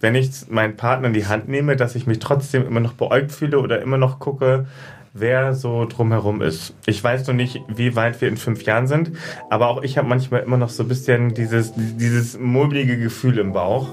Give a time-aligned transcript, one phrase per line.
[0.00, 3.32] wenn ich meinen Partner in die Hand nehme, dass ich mich trotzdem immer noch beäugt
[3.32, 4.66] fühle oder immer noch gucke,
[5.12, 6.74] wer so drumherum ist.
[6.86, 9.12] Ich weiß noch nicht, wie weit wir in fünf Jahren sind,
[9.50, 13.52] aber auch ich habe manchmal immer noch so ein bisschen dieses, dieses mulmige Gefühl im
[13.52, 13.88] Bauch.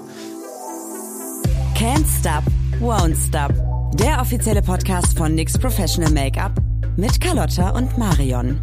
[1.75, 2.43] Can't Stop,
[2.79, 3.53] Won't Stop.
[3.95, 6.53] Der offizielle Podcast von NYX Professional Make-up
[6.97, 8.59] mit Carlotta und Marion.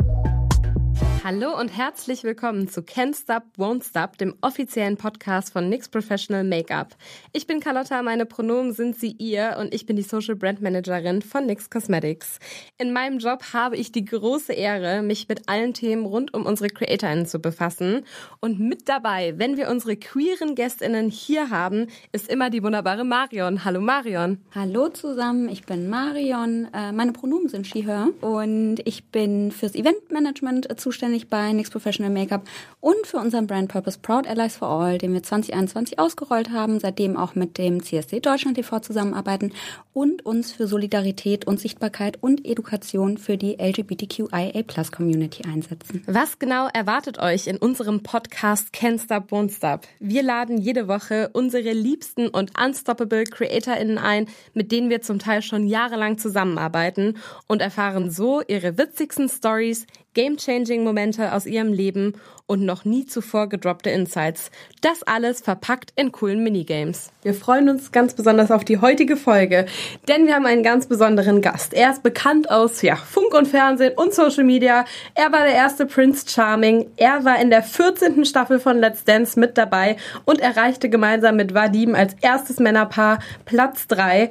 [1.27, 6.45] Hallo und herzlich willkommen zu Can't Stop, Won't Stop, dem offiziellen Podcast von NYX Professional
[6.45, 6.88] Makeup.
[7.32, 11.23] Ich bin Carlotta, meine Pronomen sind sie ihr und ich bin die Social Brand Managerin
[11.23, 12.38] von NYX Cosmetics.
[12.77, 16.69] In meinem Job habe ich die große Ehre, mich mit allen Themen rund um unsere
[16.69, 18.05] CreatorInnen zu befassen.
[18.41, 23.64] Und mit dabei, wenn wir unsere queeren GästInnen hier haben, ist immer die wunderbare Marion.
[23.64, 24.42] Hallo Marion.
[24.55, 26.69] Hallo zusammen, ich bin Marion.
[26.75, 31.70] Äh, meine Pronomen sind she, her und ich bin fürs Eventmanagement zuständig zuständig bei NYX
[31.70, 32.42] Professional Makeup
[32.80, 37.16] und für unseren Brand Purpose Proud Allies for All, den wir 2021 ausgerollt haben, seitdem
[37.16, 39.52] auch mit dem CSD Deutschland TV zusammenarbeiten
[39.92, 46.02] und uns für Solidarität und Sichtbarkeit und Education für die LGBTQIA Plus Community einsetzen.
[46.06, 49.86] Was genau erwartet euch in unserem Podcast Can't Stop, Won't Stop?
[50.00, 55.42] Wir laden jede Woche unsere liebsten und unstoppable CreatorInnen ein, mit denen wir zum Teil
[55.42, 62.15] schon jahrelang zusammenarbeiten und erfahren so ihre witzigsten Stories, game-changing Momente aus ihrem Leben
[62.47, 64.51] und noch nie zuvor gedroppte Insights.
[64.81, 67.11] Das alles verpackt in coolen Minigames.
[67.23, 69.67] Wir freuen uns ganz besonders auf die heutige Folge,
[70.09, 71.73] denn wir haben einen ganz besonderen Gast.
[71.73, 74.85] Er ist bekannt aus ja, Funk und Fernsehen und Social Media.
[75.15, 76.91] Er war der erste Prince Charming.
[76.97, 78.25] Er war in der 14.
[78.25, 83.87] Staffel von Let's Dance mit dabei und erreichte gemeinsam mit Vadim als erstes Männerpaar Platz
[83.87, 84.31] 3.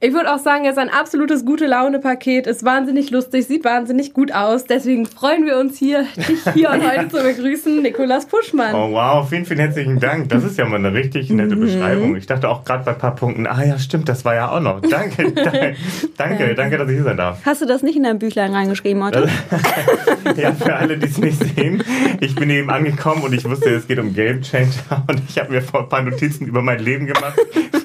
[0.00, 4.12] Ich würde auch sagen, er ist ein absolutes gute Laune-Paket, ist wahnsinnig lustig, sieht wahnsinnig
[4.12, 4.62] gut aus.
[4.62, 8.76] Deswegen freuen wir uns hier, dich hier und heute zu begrüßen, Nikolas Puschmann.
[8.76, 10.28] Oh wow, vielen, vielen herzlichen Dank.
[10.28, 11.62] Das ist ja mal eine richtig nette mhm.
[11.62, 12.14] Beschreibung.
[12.14, 14.60] Ich dachte auch gerade bei ein paar Punkten, ah ja, stimmt, das war ja auch
[14.60, 14.80] noch.
[14.82, 15.74] Danke, danke,
[16.16, 17.40] danke, danke, dass ich hier sein darf.
[17.44, 19.22] Hast du das nicht in dein Büchlein reingeschrieben, Otto?
[20.36, 21.82] ja, für alle, die es nicht sehen.
[22.20, 25.50] Ich bin eben angekommen und ich wusste, es geht um Game Changer und ich habe
[25.50, 27.36] mir vor ein paar Notizen über mein Leben gemacht,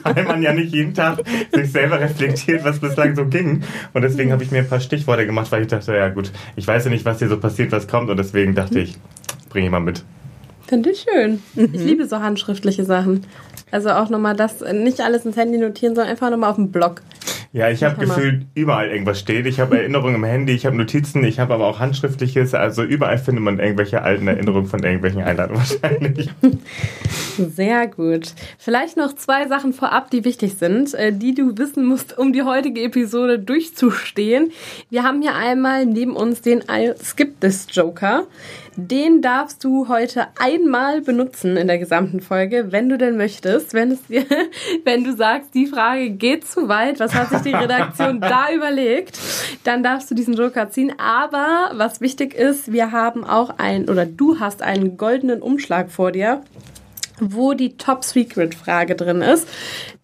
[0.03, 1.17] weil man ja nicht jeden Tag
[1.51, 3.63] sich selber reflektiert, was bislang so ging.
[3.93, 6.67] Und deswegen habe ich mir ein paar Stichworte gemacht, weil ich dachte, ja gut, ich
[6.67, 8.09] weiß ja nicht, was hier so passiert, was kommt.
[8.09, 8.97] Und deswegen dachte ich,
[9.49, 10.03] bringe ich mal mit.
[10.67, 11.41] Finde ich schön.
[11.55, 11.69] Mhm.
[11.73, 13.25] Ich liebe so handschriftliche Sachen.
[13.73, 17.01] Also auch nochmal das, nicht alles ins Handy notieren, sondern einfach nochmal auf dem Blog.
[17.53, 19.47] Ja, ich habe gefühlt überall irgendwas steht.
[19.47, 22.53] Ich habe Erinnerungen im Handy, ich habe Notizen, ich habe aber auch handschriftliches.
[22.53, 26.29] Also überall findet man irgendwelche alten Erinnerungen von irgendwelchen Einladungen wahrscheinlich.
[27.37, 28.33] Sehr gut.
[28.59, 32.43] Vielleicht noch zwei Sachen vorab, die wichtig sind, äh, die du wissen musst, um die
[32.43, 34.51] heutige Episode durchzustehen.
[34.91, 38.27] Wir haben hier einmal neben uns den I Skip This Joker.
[38.75, 43.73] Den darfst du heute einmal benutzen in der gesamten Folge, wenn du denn möchtest.
[43.73, 44.25] Wenn es dir,
[44.83, 49.19] wenn du sagst, die Frage geht zu weit, was hat sich die Redaktion da überlegt,
[49.63, 50.93] dann darfst du diesen Joker ziehen.
[50.97, 56.11] Aber was wichtig ist, wir haben auch ein, oder du hast einen goldenen Umschlag vor
[56.11, 56.41] dir
[57.19, 59.47] wo die Top Secret Frage drin ist.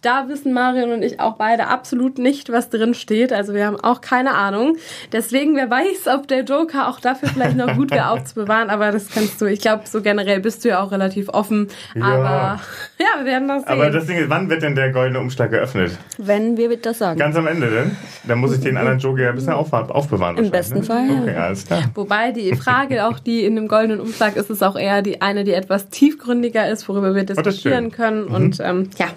[0.02, 3.34] Da wissen Marion und ich auch beide absolut nicht, was drin steht.
[3.34, 4.78] Also wir haben auch keine Ahnung.
[5.12, 8.70] Deswegen, wer weiß, ob der Joker auch dafür vielleicht noch gut wäre aufzubewahren.
[8.70, 11.68] Aber das kannst du, ich glaube, so generell bist du ja auch relativ offen.
[11.96, 12.04] Ja.
[12.06, 12.62] Aber
[12.98, 13.72] ja, wir werden das sehen.
[13.72, 15.98] Aber das Ding ist, wann wird denn der goldene Umschlag geöffnet?
[16.18, 17.20] Wenn wir das sagen.
[17.20, 17.98] Ganz am Ende denn?
[18.26, 20.38] Dann muss ich den anderen Joker ja ein bisschen auf, aufbewahren.
[20.38, 20.84] Im besten ne?
[20.84, 21.10] Fall.
[21.22, 21.84] Okay, alles klar.
[21.96, 25.44] Wobei die Frage auch, die in dem goldenen Umschlag ist, ist auch eher die eine,
[25.44, 28.26] die etwas tiefgründiger ist, worüber wir oh, diskutieren können.
[28.26, 28.34] Mhm.
[28.34, 29.08] Und ähm, ja,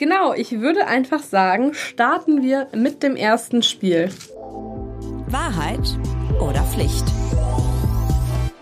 [0.00, 4.08] Genau, ich würde einfach sagen, starten wir mit dem ersten Spiel.
[5.28, 5.94] Wahrheit
[6.40, 7.04] oder Pflicht?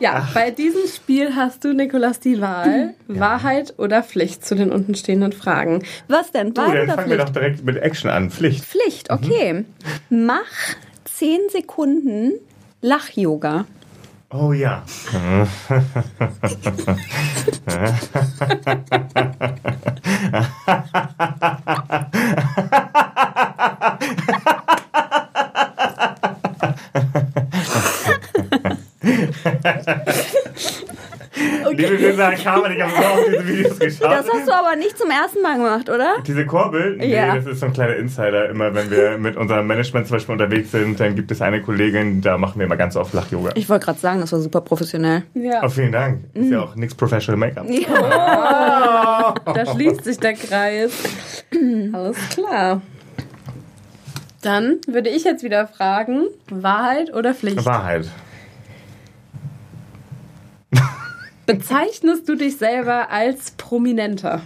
[0.00, 0.34] Ja, Ach.
[0.34, 2.94] bei diesem Spiel hast du, Nikolas, die Wahl.
[3.06, 3.20] Ja.
[3.20, 5.84] Wahrheit oder Pflicht zu den untenstehenden Fragen.
[6.08, 6.56] Was denn?
[6.56, 7.18] Wahrheit du, dann fangen Pflicht?
[7.20, 8.30] wir doch direkt mit Action an.
[8.30, 8.64] Pflicht.
[8.64, 9.64] Pflicht, okay.
[10.10, 10.26] Mhm.
[10.26, 10.42] Mach
[11.04, 12.32] 10 Sekunden
[12.82, 13.64] Lach-Yoga.
[14.30, 14.84] Oh ja.
[31.70, 34.10] Liebe Grüße an Carmen, ich habe auch diese Videos geschaut.
[34.10, 36.16] Das hast du aber nicht zum ersten Mal gemacht, oder?
[36.26, 36.96] Diese Kurbel?
[36.96, 37.34] Nee, ja.
[37.34, 38.48] das ist so ein kleiner Insider.
[38.48, 42.20] Immer wenn wir mit unserem Management zum Beispiel unterwegs sind, dann gibt es eine Kollegin,
[42.20, 43.52] da machen wir immer ganz oft Lach-Yoga.
[43.54, 45.24] Ich wollte gerade sagen, das war super professionell.
[45.34, 45.62] Ja.
[45.64, 46.24] Oh, vielen Dank.
[46.34, 46.52] Ist mhm.
[46.52, 47.66] ja auch nichts Professional Make-up.
[47.68, 49.34] Ja.
[49.46, 49.52] Oh.
[49.52, 50.92] Da schließt sich der Kreis.
[51.92, 52.82] Alles klar.
[54.42, 57.64] Dann würde ich jetzt wieder fragen, Wahrheit oder Pflicht?
[57.64, 58.08] Wahrheit.
[61.48, 64.42] Bezeichnest du dich selber als Prominenter?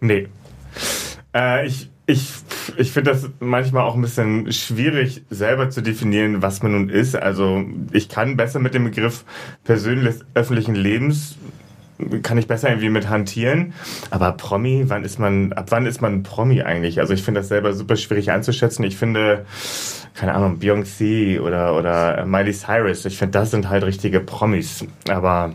[0.00, 0.28] Nee.
[1.34, 2.34] Äh, ich ich,
[2.76, 7.16] ich finde das manchmal auch ein bisschen schwierig, selber zu definieren, was man nun ist.
[7.16, 9.24] Also ich kann besser mit dem Begriff
[9.64, 11.36] persönlich öffentlichen Lebens
[12.22, 13.72] kann ich besser irgendwie mit hantieren.
[14.10, 17.00] Aber Promi, wann ist man, ab wann ist man Promi eigentlich?
[17.00, 18.84] Also ich finde das selber super schwierig einzuschätzen.
[18.84, 19.46] Ich finde,
[20.14, 24.84] keine Ahnung, Beyoncé oder, oder Miley Cyrus, ich finde, das sind halt richtige Promis.
[25.08, 25.54] Aber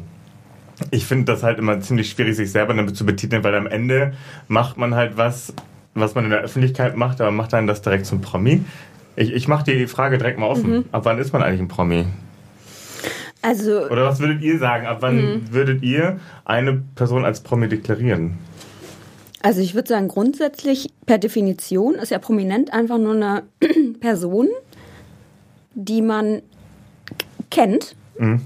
[0.89, 4.13] ich finde das halt immer ziemlich schwierig, sich selber damit zu betiteln, weil am Ende
[4.47, 5.53] macht man halt was,
[5.93, 8.63] was man in der Öffentlichkeit macht, aber macht dann das direkt zum Promi.
[9.15, 10.71] Ich, ich mache die Frage direkt mal offen.
[10.71, 10.85] Mhm.
[10.91, 12.05] Ab wann ist man eigentlich ein Promi?
[13.41, 13.85] Also.
[13.89, 14.85] Oder was würdet ihr sagen?
[14.85, 15.41] Ab wann mhm.
[15.51, 18.37] würdet ihr eine Person als Promi deklarieren?
[19.41, 23.43] Also ich würde sagen, grundsätzlich per Definition ist ja prominent einfach nur eine
[23.99, 24.47] Person,
[25.73, 26.43] die man
[27.49, 27.95] kennt.
[28.19, 28.41] Mhm.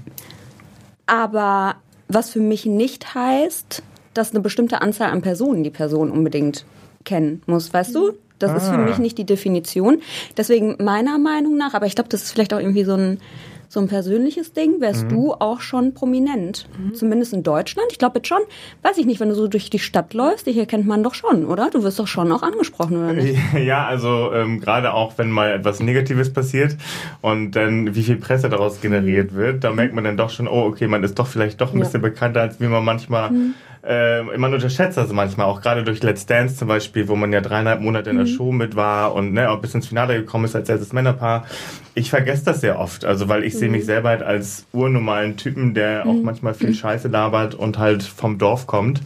[1.06, 1.76] Aber
[2.08, 3.82] was für mich nicht heißt,
[4.14, 6.64] dass eine bestimmte Anzahl an Personen die Person unbedingt
[7.04, 8.12] kennen muss, weißt du?
[8.38, 8.56] Das ah.
[8.56, 8.78] ist für ah.
[8.78, 10.00] mich nicht die Definition.
[10.36, 13.20] Deswegen meiner Meinung nach, aber ich glaube, das ist vielleicht auch irgendwie so ein
[13.68, 15.08] so ein persönliches Ding, wärst mhm.
[15.08, 16.68] du auch schon prominent.
[16.78, 16.94] Mhm.
[16.94, 17.88] Zumindest in Deutschland.
[17.90, 18.40] Ich glaube jetzt schon,
[18.82, 21.44] weiß ich nicht, wenn du so durch die Stadt läufst, dich erkennt man doch schon,
[21.44, 21.70] oder?
[21.70, 23.36] Du wirst doch schon auch angesprochen, oder nicht?
[23.66, 26.76] Ja, also ähm, gerade auch, wenn mal etwas Negatives passiert
[27.20, 29.36] und dann wie viel Presse daraus generiert mhm.
[29.36, 31.80] wird, da merkt man dann doch schon, oh, okay, man ist doch vielleicht doch ein
[31.80, 32.08] bisschen ja.
[32.08, 33.54] bekannter, als wie man manchmal mhm
[33.86, 37.40] äh, man unterschätzt das manchmal auch, gerade durch Let's Dance zum Beispiel, wo man ja
[37.40, 38.30] dreieinhalb Monate in der mhm.
[38.30, 41.46] Show mit war und ne, auch bis ins Finale gekommen ist als erstes Männerpaar.
[41.94, 43.58] Ich vergesse das sehr oft, also weil ich mhm.
[43.58, 46.10] sehe mich selber halt als urnormalen Typen, der mhm.
[46.10, 49.02] auch manchmal viel Scheiße labert und halt vom Dorf kommt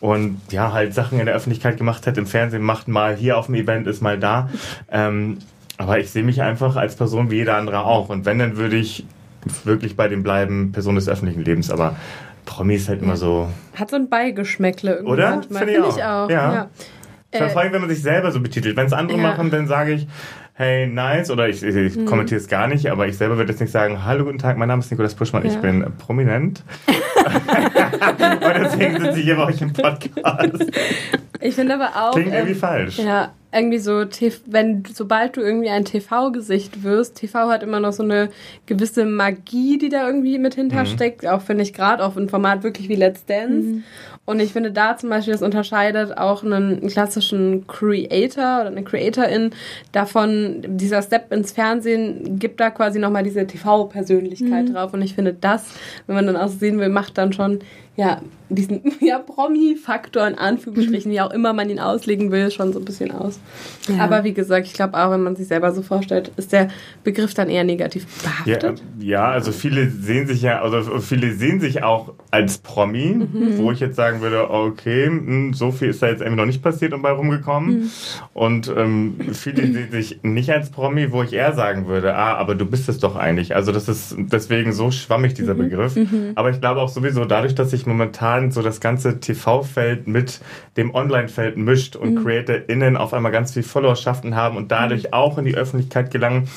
[0.00, 3.46] und ja, halt Sachen in der Öffentlichkeit gemacht hat, im Fernsehen macht, mal hier auf
[3.46, 4.50] dem Event ist, mal da.
[4.90, 5.38] Ähm,
[5.78, 8.08] aber ich sehe mich einfach als Person wie jeder andere auch.
[8.08, 9.06] Und wenn, dann würde ich
[9.64, 11.70] wirklich bei dem bleiben, Person des öffentlichen Lebens.
[11.70, 11.96] Aber
[12.48, 13.48] Promi ist halt immer so.
[13.74, 15.12] Hat so ein Beigeschmäckle irgendwie.
[15.12, 15.30] Oder?
[15.30, 15.58] Manchmal.
[15.66, 16.30] Finde ich, Find ich auch.
[16.30, 16.52] Ja.
[16.54, 16.70] ja.
[17.30, 18.74] Ich äh, vor allem, wenn man sich selber so betitelt.
[18.74, 19.22] Wenn es andere ja.
[19.22, 20.08] machen, dann sage ich,
[20.54, 22.06] hey, nice, oder ich, ich, ich hm.
[22.06, 24.68] kommentiere es gar nicht, aber ich selber würde jetzt nicht sagen, hallo, guten Tag, mein
[24.68, 25.52] Name ist Nikolas Puschmann, ja.
[25.52, 26.64] ich bin prominent.
[26.86, 30.64] und deswegen sitze ich hier bei euch im Podcast.
[31.40, 32.12] Ich finde aber auch.
[32.12, 32.98] Klingt irgendwie ähm, falsch.
[32.98, 34.04] Ja, irgendwie so,
[34.46, 38.28] wenn, sobald du irgendwie ein TV-Gesicht wirst, TV hat immer noch so eine
[38.66, 41.22] gewisse Magie, die da irgendwie mit hintersteckt.
[41.22, 41.28] Mhm.
[41.30, 43.68] Auch finde ich gerade auf ein Format wirklich wie Let's Dance.
[43.68, 43.84] Mhm.
[44.26, 49.52] Und ich finde da zum Beispiel, das unterscheidet auch einen klassischen Creator oder eine Creatorin
[49.92, 54.74] davon, dieser Step ins Fernsehen gibt da quasi nochmal diese TV-Persönlichkeit mhm.
[54.74, 54.92] drauf.
[54.92, 55.72] Und ich finde das,
[56.06, 57.60] wenn man dann auch sehen will, macht dann schon
[57.98, 62.78] ja, diesen ja, Promi-Faktor in Anführungsstrichen, wie auch immer man ihn auslegen will, schon so
[62.78, 63.40] ein bisschen aus.
[63.88, 64.04] Ja.
[64.04, 66.68] Aber wie gesagt, ich glaube auch, wenn man sich selber so vorstellt, ist der
[67.02, 68.82] Begriff dann eher negativ behaftet.
[69.00, 73.58] Ja, ja also viele sehen sich ja, also viele sehen sich auch als Promi, mhm.
[73.58, 76.62] wo ich jetzt sagen würde, okay, hm, so viel ist da jetzt irgendwie noch nicht
[76.62, 77.80] passiert und bei rumgekommen.
[77.80, 77.90] Mhm.
[78.32, 82.54] Und ähm, viele sehen sich nicht als Promi, wo ich eher sagen würde, ah, aber
[82.54, 83.56] du bist es doch eigentlich.
[83.56, 85.58] Also das ist deswegen so schwammig, dieser mhm.
[85.58, 85.96] Begriff.
[85.96, 86.32] Mhm.
[86.36, 90.40] Aber ich glaube auch sowieso dadurch, dass ich momentan so das ganze TV-Feld mit
[90.76, 92.24] dem Online-Feld mischt und mhm.
[92.24, 95.12] CreatorInnen auf einmal ganz viel Followerschaften haben und dadurch mhm.
[95.12, 96.48] auch in die Öffentlichkeit gelangen.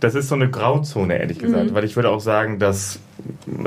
[0.00, 1.74] Das ist so eine Grauzone, ehrlich gesagt, mhm.
[1.74, 3.00] weil ich würde auch sagen, das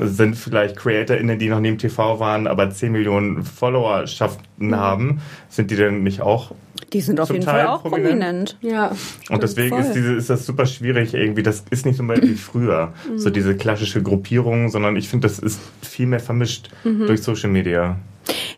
[0.01, 4.75] sind vielleicht CreatorInnen, die noch neben TV waren, aber 10 Millionen Followerschaften mhm.
[4.75, 5.21] haben.
[5.49, 6.51] Sind die denn nicht auch
[6.91, 8.11] die sind auf jeden Teil Fall auch prominent.
[8.11, 8.57] prominent.
[8.61, 8.91] Ja.
[9.29, 11.41] Und deswegen ist, diese, ist das super schwierig irgendwie.
[11.41, 13.17] Das ist nicht so wie früher, mhm.
[13.17, 17.07] so diese klassische Gruppierung, sondern ich finde, das ist viel mehr vermischt mhm.
[17.07, 17.97] durch Social Media.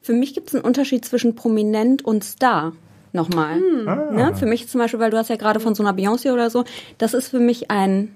[0.02, 2.74] Für mich gibt es einen Unterschied zwischen prominent und Star
[3.14, 3.60] nochmal.
[3.60, 3.88] Mhm.
[3.88, 4.12] Ah.
[4.12, 4.36] Ne?
[4.36, 6.66] Für mich zum Beispiel, weil du hast ja gerade von so einer Beyoncé oder so,
[6.98, 8.10] das ist für mich ein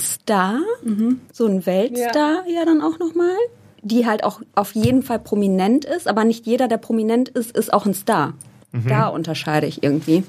[0.00, 1.20] Star, mhm.
[1.32, 3.36] so ein Weltstar ja, ja dann auch nochmal,
[3.82, 7.72] die halt auch auf jeden Fall prominent ist, aber nicht jeder, der prominent ist, ist
[7.72, 8.34] auch ein Star.
[8.72, 8.88] Mhm.
[8.88, 10.24] Da unterscheide ich irgendwie.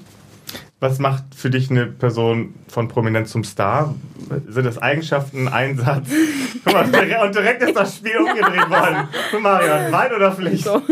[0.80, 3.96] Was macht für dich eine Person von Prominenz zum Star?
[4.48, 6.08] Sind das Eigenschaften, Einsatz?
[6.64, 9.08] Guck mal, und direkt ist das Spiel umgedreht worden.
[9.32, 10.66] Guck Marion, Wein oder Pflicht?
[10.66, 10.82] So.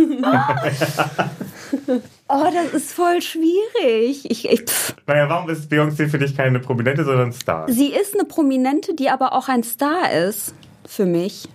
[2.27, 4.29] oh, das ist voll schwierig.
[4.29, 4.65] Ich, ich,
[5.07, 7.69] naja, warum ist Beyoncé für dich keine Prominente, sondern ein Star?
[7.69, 10.53] Sie ist eine Prominente, die aber auch ein Star ist.
[10.87, 11.49] Für mich.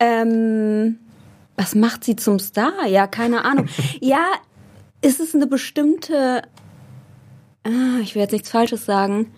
[0.00, 0.98] Ähm,
[1.56, 2.86] was macht sie zum Star?
[2.86, 3.68] Ja, keine Ahnung.
[4.00, 4.24] ja,
[5.00, 6.42] ist es eine bestimmte,
[7.64, 9.32] ah, ich will jetzt nichts Falsches sagen.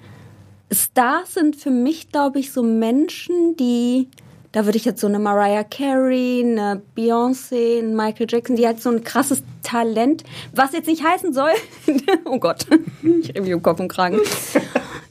[0.73, 4.09] Stars sind für mich, glaube ich, so Menschen, die,
[4.55, 8.81] da würde ich jetzt so eine Mariah Carey, eine Beyoncé, einen Michael Jackson, die halt
[8.81, 11.51] so ein krasses Talent, was jetzt nicht heißen soll,
[12.25, 12.67] oh Gott,
[13.03, 14.21] ich rede mich um Kopf und Kragen.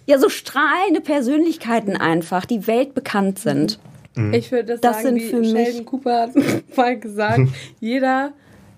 [0.06, 3.80] Ja, so strahlende Persönlichkeiten einfach, die weltbekannt sind.
[4.32, 6.32] Ich würde das, das sagen, sind wie für Sheldon mich Cooper hat
[6.78, 7.42] mal gesagt,
[7.82, 8.32] jeder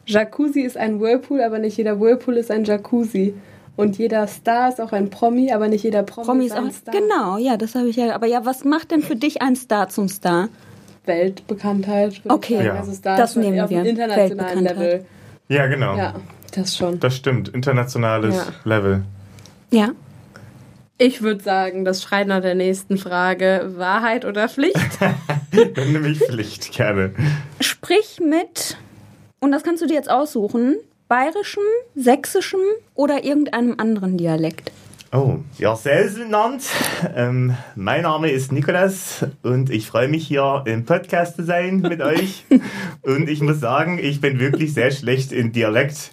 [0.07, 3.35] Jacuzzi ist ein Whirlpool, aber nicht jeder Whirlpool ist ein Jacuzzi.
[3.75, 6.69] Und jeder Star ist auch ein Promi, aber nicht jeder Promi, Promi ist ist ein
[6.69, 6.93] auch, Star.
[6.93, 8.15] genau, ja, das habe ich ja.
[8.15, 10.47] Aber ja, was macht denn für dich ein Star zum Star?
[11.05, 12.21] Weltbekanntheit.
[12.27, 12.65] Okay.
[12.65, 12.75] Ja.
[12.75, 13.79] Also Star Das nehmen auf wir.
[13.79, 14.63] einem internationalen.
[14.63, 15.05] Level.
[15.47, 15.95] Ja, genau.
[15.97, 16.15] Ja,
[16.53, 16.99] das schon.
[16.99, 17.49] Das stimmt.
[17.49, 18.45] Internationales Ja.
[18.63, 19.03] Level.
[19.71, 19.89] Ja.
[20.97, 23.73] Ich würde sagen, das schreit nach der nächsten Frage.
[23.75, 24.77] Wahrheit oder Pflicht?
[25.75, 27.11] Dann nehme ich Pflicht gerne.
[27.59, 28.77] Sprich mit,
[29.41, 31.63] und das kannst du dir jetzt aussuchen, bayerischem,
[31.95, 32.59] sächsischem
[32.93, 34.71] oder irgendeinem anderen Dialekt.
[35.13, 36.63] Oh, ja, Selsenland.
[37.15, 42.01] Ähm, mein Name ist Nikolas und ich freue mich hier im Podcast zu sein mit
[42.01, 42.43] euch.
[43.01, 46.09] Und ich muss sagen, ich bin wirklich sehr schlecht in Dialekt.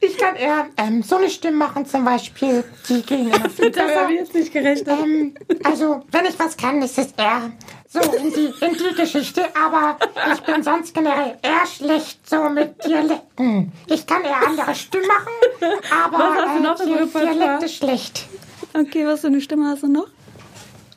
[0.00, 2.62] Ich kann eher ähm, so eine Stimme machen, zum Beispiel.
[2.88, 4.00] Die gehen immer viel Das besser.
[4.02, 4.88] habe ich jetzt nicht gerechnet.
[5.02, 7.50] Ähm, also, wenn ich was kann, ist es eher
[7.94, 9.42] so in die, in die Geschichte.
[9.54, 9.96] Aber
[10.34, 13.72] ich bin sonst generell eher schlecht so mit Dialekten.
[13.86, 17.34] Ich kann eher andere Stimmen machen, aber äh, im Di- Repertoire?
[17.34, 18.26] Dialekt ist schlecht.
[18.74, 20.08] Okay, was für eine Stimme hast du noch?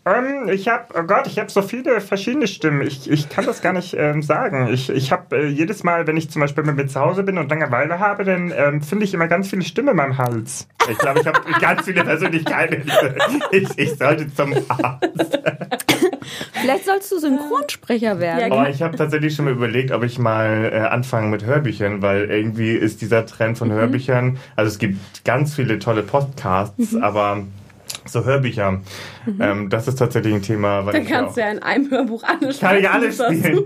[0.07, 2.81] Ähm, ich habe, oh Gott, ich habe so viele verschiedene Stimmen.
[2.81, 4.67] Ich, ich kann das gar nicht ähm, sagen.
[4.71, 7.37] Ich, ich habe äh, jedes Mal, wenn ich zum Beispiel mit mir zu Hause bin
[7.37, 10.67] und Langeweile habe, dann ähm, finde ich immer ganz viele Stimmen in meinem Hals.
[10.89, 12.89] Ich glaube, ich habe ganz viele Persönlichkeiten.
[13.51, 15.39] Ich, ich sollte zum Arzt.
[16.53, 18.51] Vielleicht sollst du Synchronsprecher werden.
[18.51, 22.29] Aber ich habe tatsächlich schon mal überlegt, ob ich mal äh, anfange mit Hörbüchern, weil
[22.29, 27.43] irgendwie ist dieser Trend von Hörbüchern, also es gibt ganz viele tolle Podcasts, aber
[28.05, 28.81] so Hörbücher,
[29.39, 31.89] ähm, das ist tatsächlich ein Thema, weil Dann ich kannst auch, du ja in einem
[31.91, 33.65] Hörbuch alles kann ich alles spielen.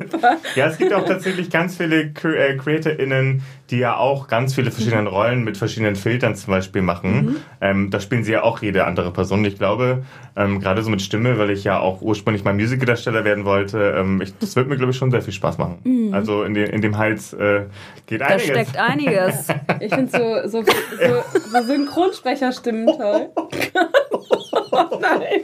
[0.56, 4.72] Ja, es gibt auch tatsächlich ganz viele Cre- äh, CreatorInnen, die ja auch ganz viele
[4.72, 7.38] verschiedene Rollen mit verschiedenen Filtern zum Beispiel machen.
[7.62, 9.46] Ähm, da spielen sie ja auch jede andere Person.
[9.46, 10.04] Ich glaube,
[10.36, 14.22] ähm, gerade so mit Stimme, weil ich ja auch ursprünglich mal Musicaldarsteller werden wollte, ähm,
[14.22, 16.12] ich, das wird mir, glaube ich, schon sehr viel Spaß machen.
[16.14, 17.64] Also in, den, in dem Hals äh,
[18.08, 18.46] geht Da einiges.
[18.48, 19.48] steckt einiges.
[19.80, 23.30] Ich finde so, so, so, so Synchronsprecherstimmen toll.
[24.52, 25.44] oh nein.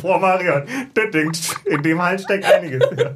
[0.00, 0.62] Boah, Marion,
[0.94, 1.32] das Ding,
[1.66, 2.82] in dem Hals steckt einiges.
[2.96, 3.10] Ja.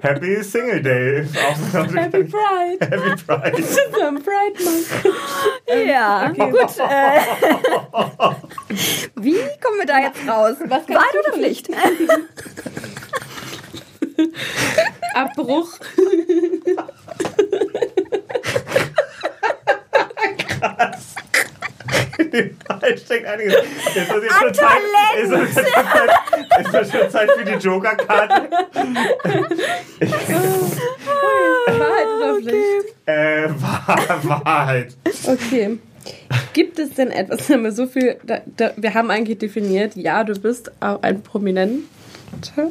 [0.00, 1.26] Happy Single Day.
[1.72, 2.78] Happy Pride.
[2.80, 3.56] Happy Pride.
[4.06, 4.88] Am Pride Month.
[5.86, 6.78] Ja, gut.
[6.78, 7.20] Äh,
[9.16, 10.56] wie kommen wir da jetzt raus?
[10.60, 11.68] Was kannst Wahrheit du oder Pflicht?
[15.14, 15.78] Abbruch.
[22.18, 23.54] In dem Hals steckt einiges.
[23.54, 24.82] Ist das jetzt schon Zeit,
[25.22, 26.10] ist das jetzt schon Zeit,
[26.60, 28.48] ist das schon Zeit für die Joker-Karte?
[31.78, 32.94] Wahrheit oder Pflicht?
[33.06, 34.96] Äh, Wahr- Wahrheit.
[35.26, 35.78] Okay.
[36.52, 40.24] Gibt es denn etwas, haben wir so viel, da, da, wir haben eigentlich definiert, ja,
[40.24, 41.84] du bist auch ein Prominent.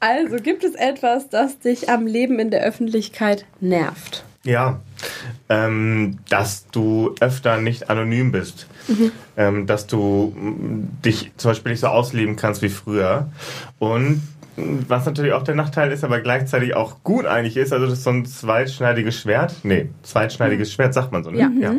[0.00, 4.24] Also, gibt es etwas, das dich am Leben in der Öffentlichkeit nervt?
[4.46, 4.80] Ja,
[5.48, 8.66] ähm, dass du öfter nicht anonym bist.
[9.36, 10.34] Ähm, dass du
[11.04, 13.28] dich zum Beispiel nicht so ausleben kannst wie früher.
[13.80, 14.22] Und
[14.56, 18.04] was natürlich auch der Nachteil ist, aber gleichzeitig auch gut eigentlich ist, also das ist
[18.04, 19.54] so ein zweitschneidiges Schwert.
[19.62, 21.50] Nee, zweitschneidiges Schwert sagt man so, ne?
[21.60, 21.74] Ja.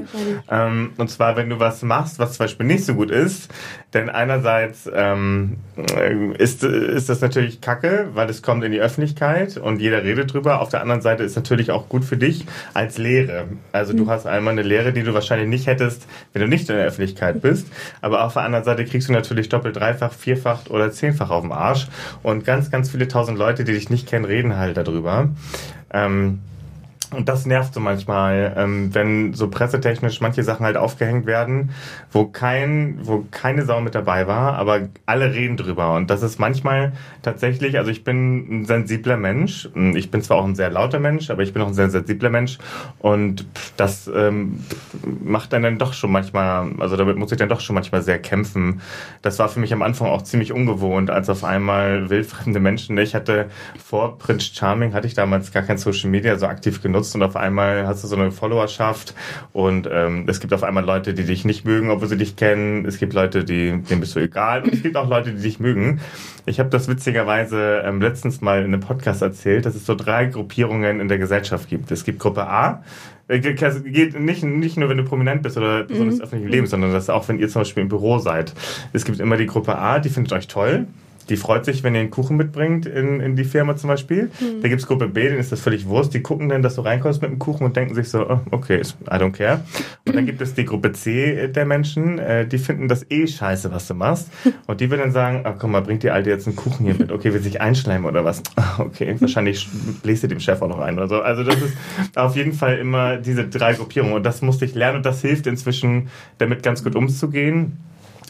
[0.49, 3.49] Ähm, und zwar, wenn du was machst, was zum Beispiel nicht so gut ist,
[3.93, 5.57] denn einerseits ähm,
[5.95, 10.33] äh, ist, ist das natürlich kacke, weil es kommt in die Öffentlichkeit und jeder redet
[10.33, 10.61] drüber.
[10.61, 13.45] Auf der anderen Seite ist natürlich auch gut für dich als Lehre.
[13.71, 16.75] Also du hast einmal eine Lehre, die du wahrscheinlich nicht hättest, wenn du nicht in
[16.75, 17.67] der Öffentlichkeit bist.
[18.01, 21.51] Aber auf der anderen Seite kriegst du natürlich doppelt, dreifach, vierfach oder zehnfach auf den
[21.51, 21.87] Arsch.
[22.23, 25.29] Und ganz, ganz viele tausend Leute, die dich nicht kennen, reden halt darüber.
[25.91, 26.39] Ähm,
[27.15, 31.69] und das nervt so manchmal, ähm, wenn so pressetechnisch manche Sachen halt aufgehängt werden,
[32.11, 35.95] wo kein, wo keine Sau mit dabei war, aber alle reden drüber.
[35.95, 39.69] Und das ist manchmal tatsächlich, also ich bin ein sensibler Mensch.
[39.95, 42.29] Ich bin zwar auch ein sehr lauter Mensch, aber ich bin auch ein sehr sensibler
[42.29, 42.57] Mensch.
[42.99, 43.45] Und
[43.77, 44.59] das ähm,
[45.23, 48.19] macht dann dann doch schon manchmal, also damit muss ich dann doch schon manchmal sehr
[48.19, 48.81] kämpfen.
[49.21, 53.15] Das war für mich am Anfang auch ziemlich ungewohnt, als auf einmal wildfremde Menschen, ich
[53.15, 53.49] hatte
[53.81, 57.35] vor Prince Charming, hatte ich damals gar kein Social Media so aktiv genutzt und auf
[57.35, 59.13] einmal hast du so eine Followerschaft
[59.53, 62.85] und ähm, es gibt auf einmal Leute, die dich nicht mögen, obwohl sie dich kennen.
[62.85, 65.59] Es gibt Leute, die, denen bist du egal und es gibt auch Leute, die dich
[65.59, 65.99] mögen.
[66.45, 70.25] Ich habe das witzigerweise ähm, letztens mal in einem Podcast erzählt, dass es so drei
[70.25, 71.91] Gruppierungen in der Gesellschaft gibt.
[71.91, 72.83] Es gibt Gruppe A,
[73.27, 76.69] äh, ge- geht nicht, nicht nur, wenn du prominent bist oder Person des öffentlichen Lebens,
[76.69, 78.53] sondern das auch, wenn ihr zum Beispiel im Büro seid.
[78.93, 80.87] Es gibt immer die Gruppe A, die findet euch toll.
[81.29, 84.31] Die freut sich, wenn ihr einen Kuchen mitbringt in, in die Firma zum Beispiel.
[84.39, 84.61] Mhm.
[84.61, 86.13] Da gibt's Gruppe B, denen ist das völlig Wurst.
[86.13, 88.81] Die gucken dann, dass du reinkommst mit dem Kuchen und denken sich so, oh, okay,
[88.81, 89.61] I don't care.
[90.05, 93.71] Und dann gibt es die Gruppe C der Menschen, äh, die finden das eh scheiße,
[93.71, 94.29] was du machst.
[94.67, 96.95] Und die würden dann sagen, ah, komm mal, bringt die Alte jetzt einen Kuchen hier
[96.95, 97.11] mit.
[97.11, 98.43] Okay, will sich einschleimen oder was?
[98.79, 99.67] Okay, wahrscheinlich
[100.03, 101.21] bläst ihr dem Chef auch noch ein oder so.
[101.21, 101.75] Also das ist
[102.15, 104.13] auf jeden Fall immer diese drei Gruppierungen.
[104.13, 107.77] Und das musste ich lernen und das hilft inzwischen, damit ganz gut umzugehen.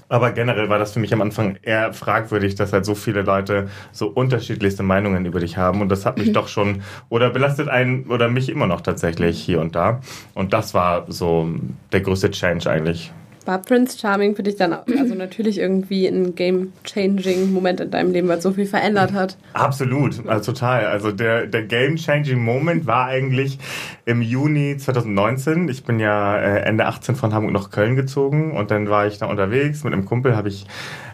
[0.09, 3.69] Aber generell war das für mich am Anfang eher fragwürdig, dass halt so viele Leute
[3.91, 5.81] so unterschiedlichste Meinungen über dich haben.
[5.81, 9.59] Und das hat mich doch schon, oder belastet einen, oder mich immer noch tatsächlich hier
[9.59, 9.99] und da.
[10.33, 11.49] Und das war so
[11.91, 13.11] der größte Change eigentlich.
[13.47, 18.11] War Prince Charming für dich dann auch, also natürlich irgendwie ein game-changing Moment in deinem
[18.11, 19.37] Leben, weil es so viel verändert hat?
[19.53, 20.85] Absolut, also total.
[20.85, 23.57] Also der, der game-changing Moment war eigentlich
[24.05, 25.69] im Juni 2019.
[25.69, 29.17] Ich bin ja äh, Ende 18 von Hamburg nach Köln gezogen und dann war ich
[29.17, 30.65] da unterwegs mit einem Kumpel, habe ich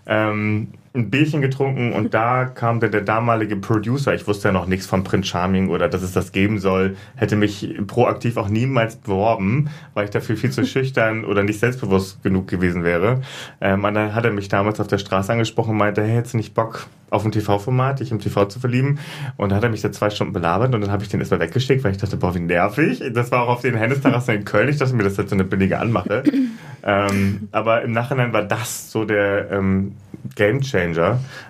[0.07, 4.67] ähm, ein Bierchen getrunken und da kam der, der damalige Producer, ich wusste ja noch
[4.67, 8.97] nichts von Prince Charming oder dass es das geben soll, hätte mich proaktiv auch niemals
[8.97, 13.21] beworben, weil ich dafür viel zu schüchtern oder nicht selbstbewusst genug gewesen wäre.
[13.59, 16.35] Ähm, und dann hat er mich damals auf der Straße angesprochen und meinte, hey, hättest
[16.35, 18.99] du nicht Bock auf ein TV-Format, dich im TV zu verlieben?
[19.35, 21.39] Und dann hat er mich da zwei Stunden belabert und dann habe ich den erstmal
[21.39, 23.03] weggeschickt, weil ich dachte, boah, wie nervig.
[23.13, 24.69] Das war auch auf den Hennesterrassen in Köln.
[24.69, 26.23] Ich dachte mir, das ist jetzt so eine billige Anmache.
[26.83, 29.93] ähm, aber im Nachhinein war das so der ähm,
[30.35, 30.82] Game Changer,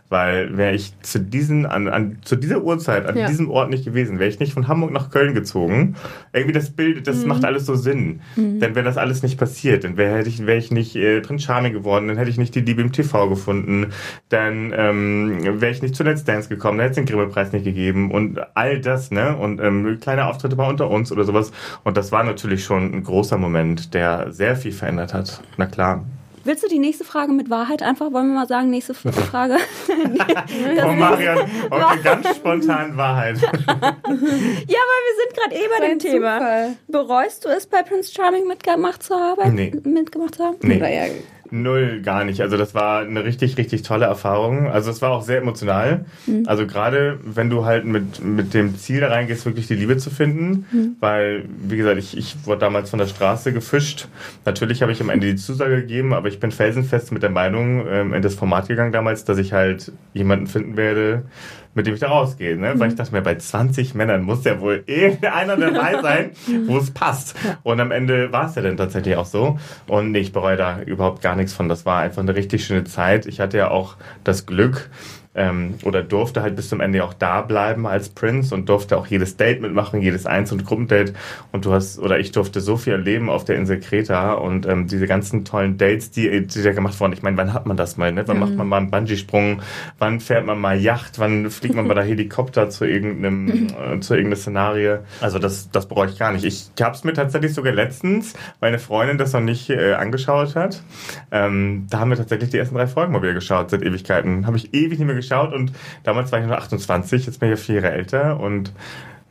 [0.10, 3.28] weil wäre ich zu diesen, an, an, zu dieser Uhrzeit, an Ja.
[3.28, 5.96] diesem Ort nicht gewesen, wäre ich nicht von Hamburg nach Köln gezogen.
[6.34, 8.22] Irgendwie das Bild, das macht alles so Sinn.
[8.36, 9.84] Dann wäre das alles nicht passiert.
[9.84, 12.62] Dann wäre ich, wär ich nicht äh, Prinz Charming geworden, dann hätte ich nicht die
[12.62, 13.88] Liebe im TV gefunden,
[14.30, 17.66] dann ähm, wäre ich nicht zu Let's Dance gekommen, dann hätte es den Grimme-Preis nicht
[17.66, 19.36] gegeben und all das, ne?
[19.36, 21.52] Und ähm, kleine Auftritte bei unter uns oder sowas.
[21.84, 25.42] Und das war natürlich schon ein großer Moment, der sehr viel verändert hat.
[25.58, 26.06] Na klar.
[26.46, 28.12] Willst du die nächste Frage mit Wahrheit einfach?
[28.12, 29.58] Wollen wir mal sagen, nächste Frage?
[30.86, 31.40] Oh, Marian,
[31.72, 33.38] heute ganz spontan Wahrheit.
[33.42, 36.38] ja, weil wir sind gerade eh bei dem Thema.
[36.38, 36.76] Zufall.
[36.88, 39.56] Bereust du es, bei Prince Charming mitgemacht zu haben?
[39.56, 39.72] Nee.
[39.84, 40.58] Mitgemacht zu haben?
[40.62, 40.78] Nee.
[40.78, 41.04] Oder ja,
[41.56, 42.42] Null, gar nicht.
[42.42, 44.72] Also das war eine richtig, richtig tolle Erfahrung.
[44.72, 46.06] Also es war auch sehr emotional.
[46.48, 50.10] Also gerade wenn du halt mit, mit dem Ziel da reingehst, wirklich die Liebe zu
[50.10, 50.66] finden.
[51.00, 54.08] Weil, wie gesagt, ich, ich wurde damals von der Straße gefischt.
[54.46, 57.86] Natürlich habe ich am Ende die Zusage gegeben, aber ich bin felsenfest mit der Meinung
[57.88, 61.24] ähm, in das Format gegangen damals, dass ich halt jemanden finden werde,
[61.76, 62.58] mit dem ich da rausgehe.
[62.58, 62.74] Ne?
[62.78, 66.32] Weil ich dachte mir, bei 20 Männern muss ja wohl irgendeiner dabei sein,
[66.68, 67.36] wo es passt.
[67.64, 69.60] Und am Ende war es ja dann tatsächlich auch so.
[69.88, 71.68] Und nee, ich bereue da überhaupt gar nichts von.
[71.68, 73.26] Das war einfach eine richtig schöne Zeit.
[73.26, 74.90] Ich hatte ja auch das Glück,
[75.36, 79.08] ähm, oder durfte halt bis zum Ende auch da bleiben als Prince und durfte auch
[79.08, 81.14] jedes Date mitmachen, jedes Einzel- und Gruppendate.
[81.52, 84.88] Und du hast, oder ich durfte so viel erleben auf der Insel Kreta und ähm,
[84.88, 87.14] diese ganzen tollen Dates, die, die da gemacht wurden.
[87.14, 88.12] Ich meine, wann hat man das mal?
[88.12, 88.28] Ne?
[88.28, 89.62] Wann macht man mal einen Bungee-Sprung?
[89.98, 91.20] Wann fährt man mal Yacht?
[91.20, 95.00] Wann fliegt man bei der Helikopter zu irgendeinem, äh, zu irgendeinem Szenario?
[95.22, 96.46] Also das, das bereue ich gar nicht.
[96.46, 100.56] Ich habe es mir tatsächlich sogar letztens, weil eine Freundin das noch nicht äh, angeschaut
[100.56, 100.82] hat,
[101.32, 104.46] ähm, da haben wir tatsächlich die ersten drei Folgen mal wieder geschaut seit Ewigkeiten.
[104.46, 105.72] Habe ich ewig nicht mehr geschaut und
[106.04, 108.74] damals war ich nur 28, jetzt bin ich ja vier Jahre älter und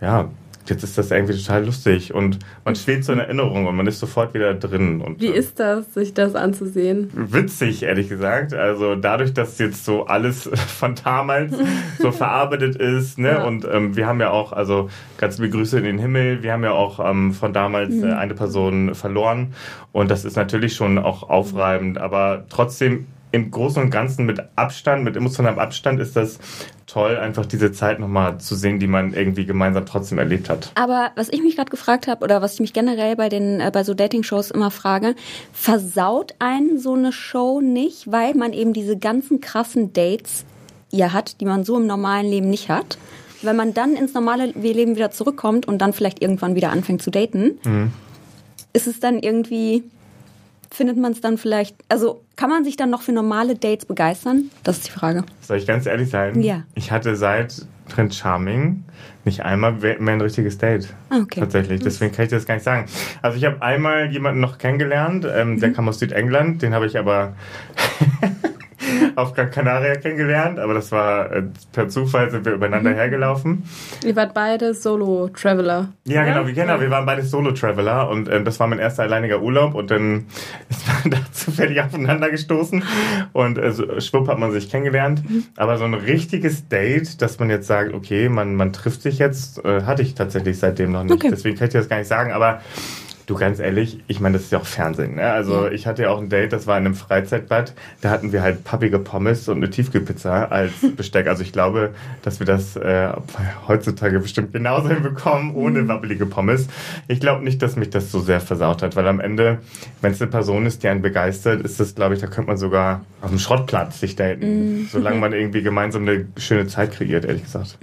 [0.00, 0.28] ja,
[0.66, 3.98] jetzt ist das irgendwie total lustig und man schwebt so in Erinnerung und man ist
[3.98, 5.00] sofort wieder drin.
[5.00, 7.10] Und, Wie äh, ist das, sich das anzusehen?
[7.14, 8.54] witzig, ehrlich gesagt.
[8.54, 11.54] Also dadurch, dass jetzt so alles von damals
[11.98, 13.30] so verarbeitet ist, ne?
[13.30, 13.44] Ja.
[13.44, 16.62] Und ähm, wir haben ja auch, also ganz liebe Grüße in den Himmel, wir haben
[16.62, 19.54] ja auch ähm, von damals äh, eine Person verloren.
[19.90, 25.04] Und das ist natürlich schon auch aufreibend, aber trotzdem im Großen und Ganzen mit Abstand,
[25.04, 26.38] mit emotionalem Abstand ist das
[26.86, 30.70] toll, einfach diese Zeit nochmal zu sehen, die man irgendwie gemeinsam trotzdem erlebt hat.
[30.74, 33.70] Aber was ich mich gerade gefragt habe oder was ich mich generell bei den äh,
[33.72, 35.14] bei so Dating-Shows immer frage,
[35.52, 40.44] versaut einen so eine Show nicht, weil man eben diese ganzen krassen Dates
[40.90, 42.98] ja hat, die man so im normalen Leben nicht hat.
[43.40, 47.10] Wenn man dann ins normale Leben wieder zurückkommt und dann vielleicht irgendwann wieder anfängt zu
[47.10, 47.58] daten,
[48.72, 49.82] ist es dann irgendwie
[50.72, 54.50] findet man es dann vielleicht, also kann man sich dann noch für normale Dates begeistern?
[54.64, 55.24] Das ist die Frage.
[55.40, 56.42] Soll ich ganz ehrlich sein?
[56.42, 56.62] Ja.
[56.74, 58.84] Ich hatte seit Prince Charming
[59.24, 60.88] nicht einmal mehr ein richtiges Date.
[61.10, 61.40] Ah, okay.
[61.40, 61.80] Tatsächlich.
[61.82, 62.86] Deswegen kann ich das gar nicht sagen.
[63.20, 65.60] Also ich habe einmal jemanden noch kennengelernt, ähm, Mhm.
[65.60, 67.34] der kam aus Südengland, den habe ich aber
[69.16, 72.94] auf Gran Canaria kennengelernt, aber das war äh, per Zufall sind wir übereinander Mhm.
[72.94, 73.62] hergelaufen.
[74.04, 75.88] Ihr wart beide Solo-Traveler.
[76.06, 79.40] Ja, genau, wir, genau, wir waren beide Solo-Traveler und ähm, das war mein erster alleiniger
[79.42, 80.26] Urlaub und dann
[80.70, 82.82] ist man da zufällig aufeinander gestoßen
[83.32, 85.22] und äh, schwupp hat man sich kennengelernt.
[85.56, 89.64] Aber so ein richtiges Date, dass man jetzt sagt, okay, man, man trifft sich jetzt,
[89.64, 91.12] äh, hatte ich tatsächlich seitdem noch nicht.
[91.14, 91.28] Okay.
[91.30, 92.60] Deswegen kann ich das gar nicht sagen, aber
[93.26, 95.14] Du, ganz ehrlich, ich meine, das ist ja auch Fernsehen.
[95.16, 95.30] Ne?
[95.30, 97.72] Also ich hatte ja auch ein Date, das war in einem Freizeitbad.
[98.00, 101.28] Da hatten wir halt pappige Pommes und eine Tiefkühlpizza als Besteck.
[101.28, 101.90] Also ich glaube,
[102.22, 103.12] dass wir das äh,
[103.68, 106.66] heutzutage bestimmt genauso hinbekommen, ohne wabbelige Pommes.
[107.06, 109.58] Ich glaube nicht, dass mich das so sehr versaut hat, weil am Ende,
[110.00, 112.56] wenn es eine Person ist, die einen begeistert, ist das, glaube ich, da könnte man
[112.56, 114.88] sogar auf dem Schrottplatz sich daten.
[114.90, 117.78] Solange man irgendwie gemeinsam eine schöne Zeit kreiert, ehrlich gesagt.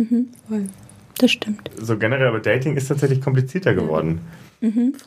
[1.18, 1.70] Das stimmt.
[1.78, 4.22] So generell, aber Dating ist tatsächlich komplizierter geworden.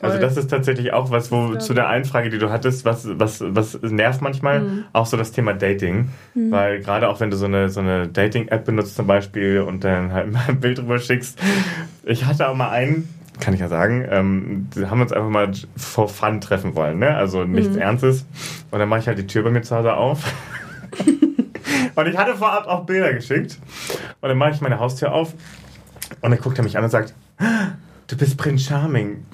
[0.01, 3.07] Also das ist tatsächlich auch was, wo zu der einen Frage, die du hattest, was,
[3.19, 6.09] was, was nervt manchmal, auch so das Thema Dating.
[6.51, 10.11] Weil gerade auch wenn du so eine, so eine Dating-App benutzt zum Beispiel und dann
[10.11, 11.39] halt mal ein Bild drüber schickst.
[12.03, 13.07] Ich hatte auch mal einen,
[13.39, 17.15] kann ich ja sagen, ähm, die haben uns einfach mal for fun treffen wollen, ne?
[17.15, 18.25] Also nichts Ernstes.
[18.71, 20.33] Und dann mache ich halt die Tür bei mir zu Hause auf.
[21.95, 23.59] und ich hatte vorab auch Bilder geschickt.
[24.21, 25.33] Und dann mache ich meine Haustür auf
[26.21, 27.13] und dann guckt er mich an und sagt,
[28.13, 29.25] du bist Prinz Charming.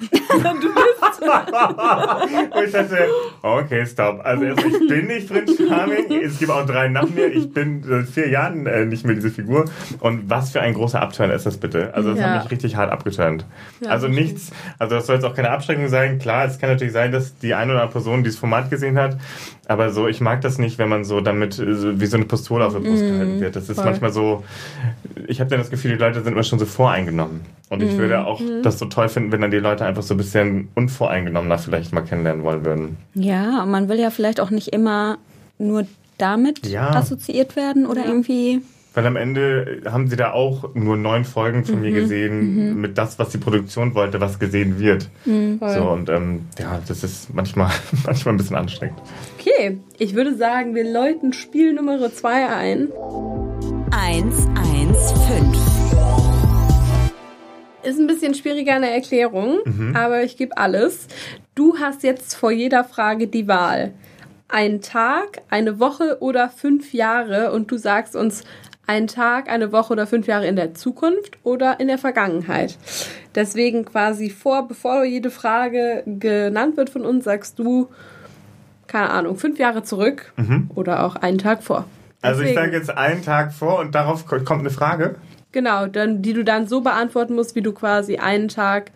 [1.20, 3.08] und ich dachte,
[3.42, 4.20] okay, stopp.
[4.24, 6.22] Also erst, ich bin nicht Prinz Charming.
[6.22, 7.26] Es gibt auch drei nach mir.
[7.26, 9.66] Ich bin seit vier Jahren äh, nicht mehr diese Figur.
[10.00, 11.92] Und was für ein großer Abturn ist das bitte?
[11.94, 12.30] Also das Ja.
[12.34, 13.44] hat mich richtig hart abgeturnt.
[13.80, 16.18] Ja, also nichts, also das soll jetzt auch keine Abschreckung sein.
[16.18, 19.16] Klar, es kann natürlich sein, dass die eine oder andere Person dieses Format gesehen hat.
[19.70, 22.26] Aber so, ich mag das nicht, wenn man so damit äh, so wie so eine
[22.26, 23.54] Pistole auf der Brust gehalten wird.
[23.54, 23.84] Das ist voll.
[23.84, 24.42] manchmal so,
[25.28, 27.42] ich habe dann das Gefühl, die Leute sind immer schon so voreingenommen.
[27.68, 30.16] Und ich würde auch das so toll finden, wenn dann die Leute einfach so ein
[30.16, 32.96] bisschen unvoreingenommener vielleicht mal kennenlernen wollen würden.
[33.14, 35.18] Ja, und man will ja vielleicht auch nicht immer
[35.58, 35.86] nur
[36.18, 36.90] damit Ja.
[36.90, 38.62] assoziiert werden oder irgendwie.
[39.00, 43.18] Weil am Ende haben sie da auch nur neun Folgen von mir gesehen, mit das,
[43.18, 45.08] was die Produktion wollte, was gesehen wird.
[45.24, 47.70] So, und ähm, ja, das ist manchmal,
[48.04, 48.98] manchmal ein bisschen anstrengend.
[49.38, 52.88] Okay, ich würde sagen, wir läuten Spiel Nummer 2 ein.
[53.90, 55.50] 115.
[57.82, 59.60] Ist ein bisschen schwieriger in der Erklärung,
[59.94, 61.08] aber ich gebe alles.
[61.54, 63.94] Du hast jetzt vor jeder Frage die Wahl.
[64.48, 68.44] Ein Tag, eine Woche oder fünf Jahre und du sagst uns
[68.90, 72.76] ein Tag, eine Woche oder fünf Jahre in der Zukunft oder in der Vergangenheit.
[73.36, 77.88] Deswegen quasi vor, bevor jede Frage genannt wird von uns, sagst du,
[78.88, 80.32] keine Ahnung, fünf Jahre zurück
[80.74, 81.84] oder auch einen Tag vor.
[82.20, 85.14] Also ich Deswegen- sage jetzt einen Tag vor und darauf ko- kommt eine Frage.
[85.52, 88.90] Genau, dann, die du dann so beantworten musst, wie du quasi einen Tag,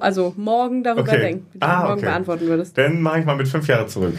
[0.00, 1.20] also morgen darüber Okay.
[1.20, 2.06] denkst, wie du Ah, morgen okay.
[2.06, 2.76] beantworten würdest.
[2.76, 4.14] Dann mache ich mal mit fünf Jahre zurück.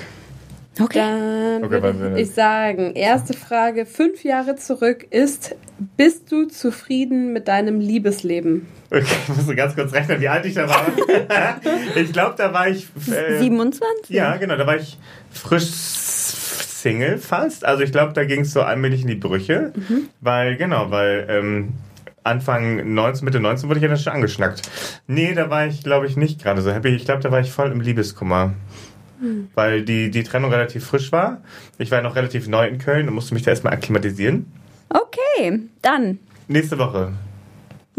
[0.79, 0.99] Okay.
[0.99, 5.55] Dann Okay, würde ich sagen, erste Frage, fünf Jahre zurück ist,
[5.97, 8.67] bist du zufrieden mit deinem Liebesleben?
[8.89, 10.85] Okay, ich muss so ganz kurz rechnen, wie alt ich da war.
[11.95, 12.87] ich glaube, da war ich...
[13.11, 14.09] Äh, 27?
[14.09, 14.97] Ja, genau, da war ich
[15.31, 15.69] frisch
[16.81, 17.65] Single fast.
[17.65, 19.71] Also ich glaube, da ging es so allmählich in die Brüche.
[20.19, 21.73] Weil, genau, weil ähm,
[22.23, 24.61] Anfang 19, Mitte 19 wurde ich ja dann schon angeschnackt.
[25.07, 26.89] Nee, da war ich, glaube ich, nicht gerade so happy.
[26.89, 28.53] Ich glaube, da war ich voll im Liebeskummer.
[29.55, 31.41] Weil die, die Trennung relativ frisch war.
[31.77, 34.45] Ich war noch relativ neu in Köln und musste mich da erstmal akklimatisieren.
[34.89, 37.13] Okay, dann Nächste Woche.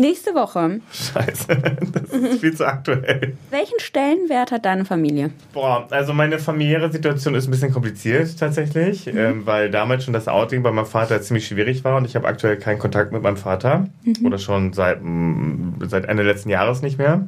[0.03, 0.81] Nächste Woche.
[0.93, 1.47] Scheiße,
[1.93, 3.35] das ist viel zu aktuell.
[3.51, 5.31] Welchen Stellenwert hat deine Familie?
[5.55, 10.29] Boah, also meine familiäre Situation ist ein bisschen kompliziert tatsächlich, ähm, weil damals schon das
[10.29, 13.37] Outing bei meinem Vater ziemlich schwierig war und ich habe aktuell keinen Kontakt mit meinem
[13.37, 13.87] Vater
[14.25, 17.27] oder schon seit, mm, seit Ende letzten Jahres nicht mehr.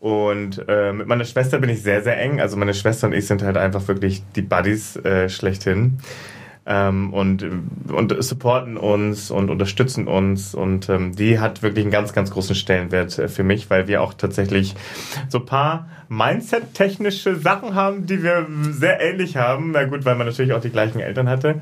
[0.00, 2.38] Und äh, mit meiner Schwester bin ich sehr, sehr eng.
[2.40, 5.98] Also meine Schwester und ich sind halt einfach wirklich die Buddies äh, schlechthin.
[6.66, 7.44] Ähm, und,
[7.92, 10.54] und supporten uns und unterstützen uns.
[10.54, 14.02] Und ähm, die hat wirklich einen ganz, ganz großen Stellenwert äh, für mich, weil wir
[14.02, 14.74] auch tatsächlich
[15.28, 19.72] so paar Mindset-technische Sachen haben, die wir sehr ähnlich haben.
[19.72, 21.56] Na gut, weil man natürlich auch die gleichen Eltern hatte.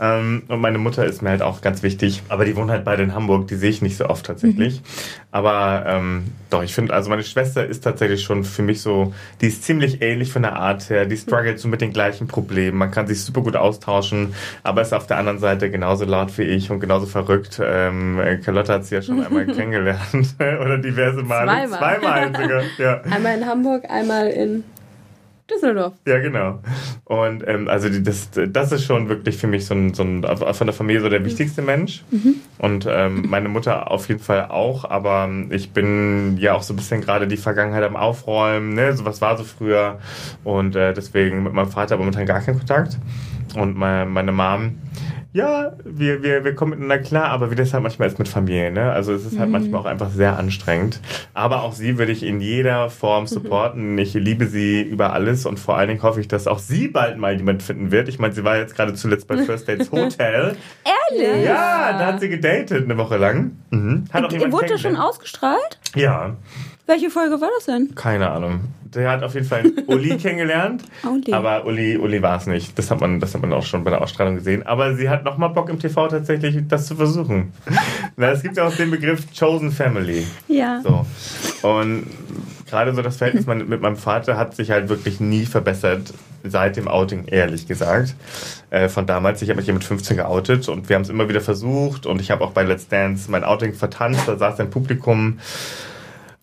[0.00, 2.22] Ähm, und meine Mutter ist mir halt auch ganz wichtig.
[2.28, 4.82] Aber die wohnen halt beide in Hamburg, die sehe ich nicht so oft tatsächlich.
[5.30, 9.48] Aber ähm, doch, ich finde, also meine Schwester ist tatsächlich schon für mich so, die
[9.48, 11.04] ist ziemlich ähnlich von der Art her.
[11.04, 12.78] Die struggelt so mit den gleichen Problemen.
[12.78, 16.42] Man kann sich super gut austauschen, aber ist auf der anderen Seite genauso laut wie
[16.42, 17.60] ich und genauso verrückt.
[17.62, 19.98] Ähm, äh, Carlotta hat sie ja schon einmal kennengelernt.
[20.38, 21.68] Oder diverse Male.
[21.68, 21.78] Zweimal.
[21.78, 23.00] Zweimal sogar, ja.
[23.10, 24.64] Einmal in Hamburg, einmal in
[25.48, 25.94] Düsseldorf.
[26.06, 26.60] Ja, genau.
[27.04, 30.24] Und ähm, also die, das, das ist schon wirklich für mich so ein, so ein
[30.24, 32.04] von der Familie so der wichtigste Mensch.
[32.58, 36.76] Und ähm, meine Mutter auf jeden Fall auch, aber ich bin ja auch so ein
[36.76, 38.96] bisschen gerade die Vergangenheit am Aufräumen, ne?
[38.96, 40.00] So was war so früher.
[40.42, 42.98] Und äh, deswegen mit meinem Vater momentan gar keinen Kontakt.
[43.54, 44.78] Und meine, meine Mom,
[45.36, 48.72] ja, wir, wir, wir kommen miteinander klar, aber wie das halt manchmal ist mit Familie,
[48.72, 48.90] ne?
[48.90, 50.98] Also es ist halt manchmal auch einfach sehr anstrengend.
[51.34, 53.98] Aber auch sie würde ich in jeder Form supporten.
[53.98, 57.18] Ich liebe sie über alles und vor allen Dingen hoffe ich, dass auch sie bald
[57.18, 58.08] mal jemand finden wird.
[58.08, 60.56] Ich meine, sie war jetzt gerade zuletzt bei First Dates Hotel.
[61.10, 61.44] Ehrlich?
[61.44, 63.58] Ja, da hat sie gedatet eine Woche lang.
[63.68, 64.06] Mhm.
[64.10, 65.78] Hat auch jemand Wurde schon ausgestrahlt?
[65.94, 66.34] Ja.
[66.86, 67.94] Welche Folge war das denn?
[67.96, 68.60] Keine Ahnung.
[68.94, 70.84] Der hat auf jeden Fall Uli kennengelernt.
[71.04, 71.32] Uli.
[71.32, 72.78] Aber Uli, Uli war es nicht.
[72.78, 74.64] Das hat, man, das hat man auch schon bei der Ausstrahlung gesehen.
[74.64, 77.52] Aber sie hat nochmal Bock im TV tatsächlich, das zu versuchen.
[78.16, 80.26] Na, es gibt ja auch den Begriff Chosen Family.
[80.46, 80.80] Ja.
[80.82, 81.04] So.
[81.68, 82.06] Und
[82.68, 86.86] gerade so das Verhältnis mit meinem Vater hat sich halt wirklich nie verbessert seit dem
[86.86, 88.14] Outing, ehrlich gesagt.
[88.70, 91.28] Äh, von damals, ich habe mich ja mit 15 geoutet und wir haben es immer
[91.28, 94.70] wieder versucht und ich habe auch bei Let's Dance mein Outing vertanzt, da saß ein
[94.70, 95.38] Publikum.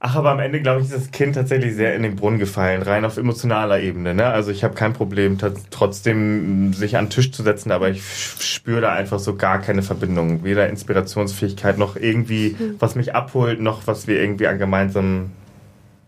[0.06, 2.82] Ach, aber am Ende, glaube ich, ist das Kind tatsächlich sehr in den Brunnen gefallen,
[2.82, 4.14] rein auf emotionaler Ebene.
[4.14, 4.26] Ne?
[4.26, 5.38] Also ich habe kein Problem,
[5.72, 9.82] trotzdem sich an den Tisch zu setzen, aber ich spüre da einfach so gar keine
[9.82, 10.44] Verbindung.
[10.44, 15.32] Weder Inspirationsfähigkeit noch irgendwie, was mich abholt, noch was wir irgendwie an gemeinsamen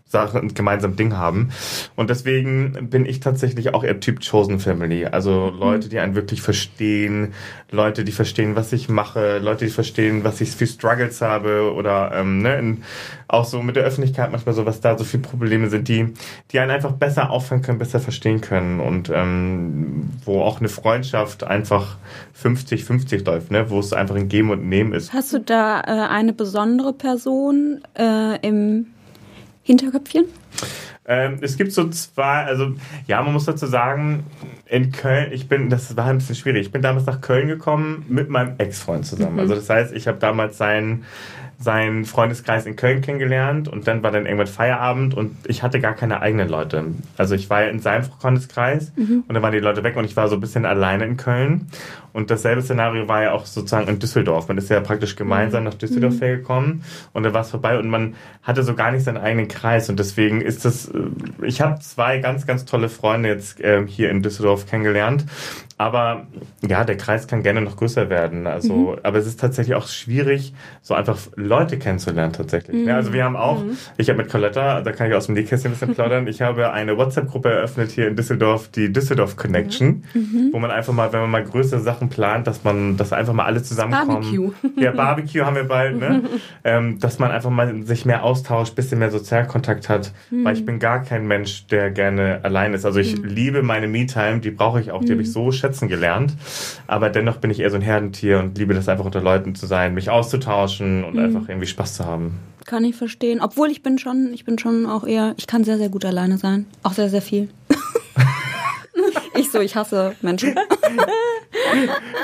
[0.08, 1.50] Sachen und gemeinsam Ding haben.
[1.96, 5.04] Und deswegen bin ich tatsächlich auch eher Typ Chosen Family.
[5.06, 7.34] Also Leute, die einen wirklich verstehen,
[7.72, 12.12] Leute, die verstehen, was ich mache, Leute, die verstehen, was ich für Struggles habe oder
[12.14, 12.84] ähm, ne, in,
[13.26, 16.14] auch so mit der Öffentlichkeit manchmal so, was da so viele Probleme sind, die,
[16.52, 21.42] die einen einfach besser auffangen können, besser verstehen können und ähm, wo auch eine Freundschaft
[21.42, 21.96] einfach
[22.40, 25.12] 50-50 läuft, ne, wo es einfach ein Geben und Nehmen ist.
[25.12, 28.86] Hast du da äh, eine besondere Person äh, im
[29.66, 30.26] Hinterköpfchen?
[31.08, 32.72] Ähm, es gibt so zwei, also
[33.06, 34.24] ja, man muss dazu sagen,
[34.66, 38.04] in Köln, ich bin, das war ein bisschen schwierig, ich bin damals nach Köln gekommen
[38.08, 39.38] mit meinem Ex-Freund zusammen.
[39.38, 41.04] Also das heißt, ich habe damals seinen,
[41.58, 45.94] seinen Freundeskreis in Köln kennengelernt und dann war dann irgendwann Feierabend und ich hatte gar
[45.94, 46.84] keine eigenen Leute.
[47.16, 50.16] Also ich war ja in seinem Freundeskreis und dann waren die Leute weg und ich
[50.16, 51.68] war so ein bisschen alleine in Köln.
[52.16, 54.48] Und dasselbe Szenario war ja auch sozusagen in Düsseldorf.
[54.48, 58.14] Man ist ja praktisch gemeinsam nach Düsseldorf hergekommen und dann war es vorbei und man
[58.42, 59.90] hatte so gar nicht seinen eigenen Kreis.
[59.90, 64.08] Und deswegen ist das, äh, ich habe zwei ganz, ganz tolle Freunde jetzt ähm, hier
[64.08, 65.26] in Düsseldorf kennengelernt.
[65.78, 66.26] Aber
[66.66, 68.46] ja, der Kreis kann gerne noch größer werden.
[68.46, 72.86] Also, aber es ist tatsächlich auch schwierig, so einfach Leute kennenzulernen tatsächlich.
[72.86, 73.62] Ja, also wir haben auch,
[73.98, 76.72] ich habe mit Coletta, da kann ich aus dem Nähkästchen ein bisschen plaudern, ich habe
[76.72, 80.04] eine WhatsApp-Gruppe eröffnet hier in Düsseldorf, die Düsseldorf Connection,
[80.52, 83.44] wo man einfach mal, wenn man mal größere Sachen plant, dass man, dass einfach mal
[83.44, 84.22] alle zusammenkommen.
[84.22, 84.50] Barbecue.
[84.76, 86.22] Ja, Barbecue haben wir bald, ne?
[86.64, 90.78] ähm, dass man einfach mal sich mehr austauscht, bisschen mehr Sozialkontakt hat, weil ich bin
[90.78, 92.84] gar kein Mensch, der gerne allein ist.
[92.84, 96.34] Also ich liebe meine Me-Time, die brauche ich auch, die habe ich so schätzen gelernt,
[96.86, 99.66] aber dennoch bin ich eher so ein Herdentier und liebe das einfach unter Leuten zu
[99.66, 102.38] sein, mich auszutauschen und einfach irgendwie Spaß zu haben.
[102.66, 103.40] Kann ich verstehen.
[103.40, 106.36] Obwohl ich bin schon, ich bin schon auch eher, ich kann sehr, sehr gut alleine
[106.36, 106.66] sein.
[106.82, 107.48] Auch sehr, sehr viel.
[109.34, 110.54] ich so, ich hasse Menschen.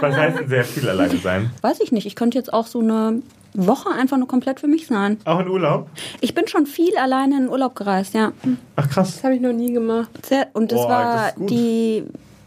[0.01, 1.51] Was heißt denn sehr viel alleine sein?
[1.61, 2.07] Weiß ich nicht.
[2.07, 3.23] Ich könnte jetzt auch so eine
[3.55, 5.19] Woche einfach nur komplett für mich sein.
[5.25, 5.89] Auch in Urlaub?
[6.21, 8.33] Ich bin schon viel alleine in Urlaub gereist, ja.
[8.77, 9.15] Ach krass.
[9.17, 10.11] Das habe ich noch nie gemacht.
[10.27, 12.05] Sehr, und das Boah, war das die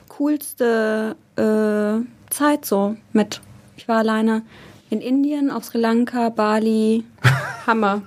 [0.10, 3.42] coolste äh, Zeit so mit.
[3.78, 4.44] Ich war alleine
[4.90, 7.04] in Indien, auf Sri Lanka, Bali.
[7.68, 8.02] Hammer.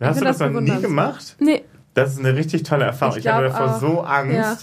[0.00, 1.36] Hast du das das noch nie gemacht?
[1.38, 1.62] Nee,
[1.94, 3.16] Das ist eine richtig tolle Erfahrung.
[3.18, 3.80] Ich, Ich hatte glaub davor auch.
[3.80, 4.32] so Angst.
[4.34, 4.56] Ja.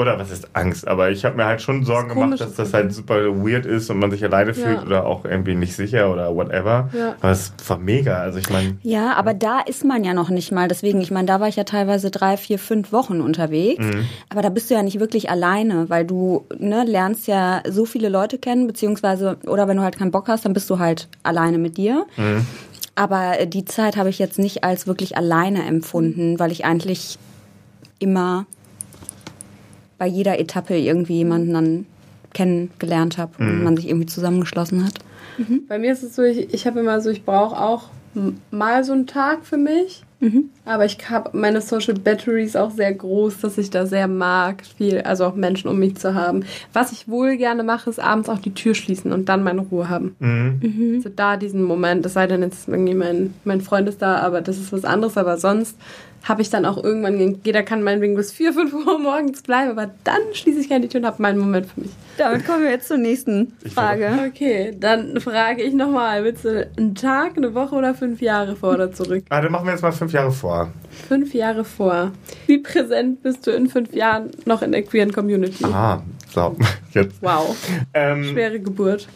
[0.00, 0.88] Oder was ist Angst?
[0.88, 3.90] Aber ich habe mir halt schon Sorgen Das gemacht, dass das halt super weird ist
[3.90, 4.82] und man sich alleine fühlt Ja.
[4.86, 6.88] oder auch irgendwie nicht sicher oder whatever.
[6.96, 7.16] Ja.
[7.20, 8.16] Aber es war mega.
[8.18, 10.68] Also ich meine, Ja, aber da ist man ja noch nicht mal.
[10.68, 13.84] Deswegen, ich meine, da war ich ja teilweise drei, vier, fünf Wochen unterwegs.
[14.30, 18.08] Aber da bist du ja nicht wirklich alleine, weil du ne, lernst ja so viele
[18.08, 21.58] Leute kennen, beziehungsweise, oder wenn du halt keinen Bock hast, dann bist du halt alleine
[21.58, 22.06] mit dir.
[22.94, 27.18] Aber äh, die Zeit habe ich jetzt nicht als wirklich alleine empfunden, weil ich eigentlich
[27.98, 28.46] immer
[30.00, 31.86] bei jeder Etappe irgendwie jemanden dann
[32.32, 34.94] kennengelernt habe und man sich irgendwie zusammengeschlossen hat.
[35.68, 37.90] bei mir ist es so, ich, ich habe immer so, ich brauche auch
[38.50, 40.02] mal so einen Tag für mich.
[40.66, 45.00] Aber ich habe meine Social Batteries auch sehr groß, dass ich da sehr mag, viel,
[45.00, 46.44] also auch Menschen um mich zu haben.
[46.74, 49.88] Was ich wohl gerne mache, ist abends auch die Tür schließen und dann meine Ruhe
[49.88, 50.16] haben.
[50.18, 51.00] Mhm.
[51.02, 54.42] So da diesen Moment, es sei denn jetzt irgendwie mein, mein Freund ist da, aber
[54.42, 55.78] das ist was anderes, aber sonst
[56.24, 59.90] habe ich dann auch irgendwann, jeder kann meinetwegen bis 4, 5 Uhr morgens bleiben, aber
[60.04, 61.90] dann schließe ich gerne die Tür und habe meinen Moment für mich.
[62.18, 64.10] Damit kommen wir jetzt zur nächsten Frage.
[64.28, 68.74] Okay, dann frage ich nochmal, willst du einen Tag, eine Woche oder fünf Jahre vor
[68.74, 69.24] oder zurück?
[69.30, 70.70] ah, dann machen wir jetzt mal fünf Jahre vor.
[71.08, 72.12] Fünf Jahre vor.
[72.46, 75.64] Wie präsent bist du in fünf Jahren noch in der queeren Community?
[75.64, 76.02] Ah,
[76.32, 76.56] so,
[76.92, 77.16] jetzt.
[77.22, 77.56] Wow,
[77.94, 79.08] Ähm, schwere Geburt.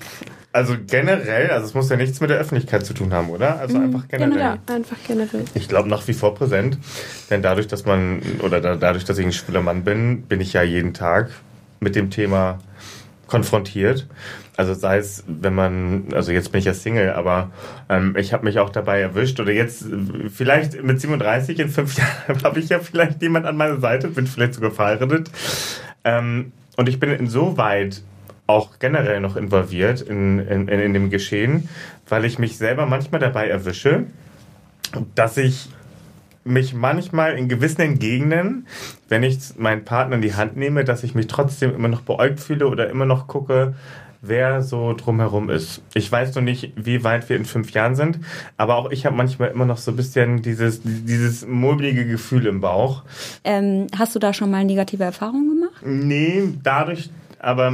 [0.55, 3.59] Also generell, also es muss ja nichts mit der Öffentlichkeit zu tun haben, oder?
[3.59, 4.31] Also einfach generell.
[4.31, 5.45] Generell, einfach generell.
[5.55, 6.79] Ich glaube nach wie vor präsent,
[7.29, 10.53] denn dadurch, dass man oder da, dadurch, dass ich ein schwuler Mann bin, bin ich
[10.53, 11.31] ja jeden Tag
[11.81, 12.61] mit dem Thema
[13.27, 14.07] konfrontiert.
[14.57, 17.51] Also sei es, wenn man, also jetzt bin ich ja Single, aber
[17.89, 19.85] ähm, ich habe mich auch dabei erwischt oder jetzt
[20.33, 24.29] vielleicht mit 37 in fünf Jahren habe ich ja vielleicht jemand an meiner Seite, bin
[24.29, 25.33] vielleicht sogar verheiratet.
[26.05, 28.03] Ähm, und ich bin insoweit
[28.47, 31.69] auch generell noch involviert in, in, in dem Geschehen,
[32.09, 34.05] weil ich mich selber manchmal dabei erwische,
[35.15, 35.69] dass ich
[36.45, 38.67] mich manchmal in gewissen Gegenden,
[39.09, 42.41] wenn ich meinen Partner in die Hand nehme, dass ich mich trotzdem immer noch beäugt
[42.41, 43.75] fühle oder immer noch gucke,
[44.21, 45.83] wer so drumherum ist.
[45.95, 48.19] Ich weiß noch nicht, wie weit wir in fünf Jahren sind,
[48.57, 52.61] aber auch ich habe manchmal immer noch so ein bisschen dieses, dieses mulmige Gefühl im
[52.61, 53.03] Bauch.
[53.45, 55.83] Ähm, hast du da schon mal negative Erfahrungen gemacht?
[55.85, 57.11] Nee, dadurch,
[57.45, 57.73] aber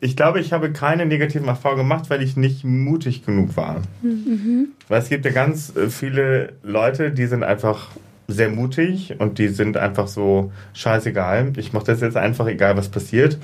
[0.00, 3.82] ich glaube, ich habe keine negativen Erfahrungen gemacht, weil ich nicht mutig genug war.
[4.02, 4.68] Mhm.
[4.88, 7.90] Weil es gibt ja ganz äh, viele Leute, die sind einfach
[8.28, 11.52] sehr mutig und die sind einfach so scheißegal.
[11.56, 13.38] Ich mache das jetzt einfach, egal was passiert.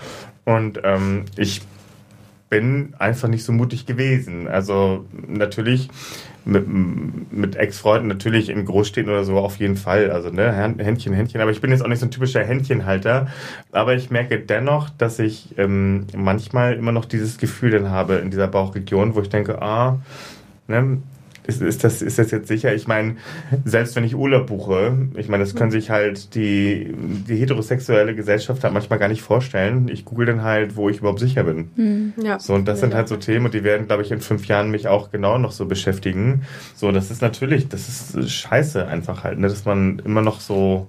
[0.45, 1.63] Und ähm, ich
[2.53, 4.47] bin einfach nicht so mutig gewesen.
[4.47, 5.89] Also natürlich
[6.45, 10.11] mit, mit Ex-Freunden natürlich in Großstädten oder so auf jeden Fall.
[10.11, 11.41] Also ne, Händchen, Händchen.
[11.41, 13.29] Aber ich bin jetzt auch nicht so ein typischer Händchenhalter.
[13.73, 18.31] Aber ich merke dennoch, dass ich ähm, manchmal immer noch dieses Gefühl dann habe in
[18.31, 20.03] dieser Bauchregion, wo ich denke, ah,
[20.69, 20.99] ne,
[21.47, 22.75] ist, ist, das, ist das jetzt sicher?
[22.75, 23.17] Ich meine,
[23.65, 26.95] selbst wenn ich Urlaub buche, ich meine, das können sich halt die,
[27.29, 29.89] die heterosexuelle Gesellschaft halt manchmal gar nicht vorstellen.
[29.89, 31.71] Ich google dann halt, wo ich überhaupt sicher bin.
[31.77, 32.13] Mhm.
[32.23, 32.39] Ja.
[32.39, 34.71] So, und das sind halt so Themen und die werden, glaube ich, in fünf Jahren
[34.71, 36.43] mich auch genau noch so beschäftigen.
[36.77, 40.87] So, das ist natürlich, das ist scheiße einfach halt, ne, dass man immer noch so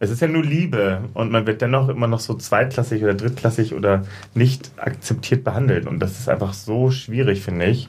[0.00, 3.74] es ist ja nur Liebe und man wird dennoch immer noch so zweitklassig oder drittklassig
[3.74, 5.86] oder nicht akzeptiert behandelt.
[5.86, 7.88] Und das ist einfach so schwierig, finde ich.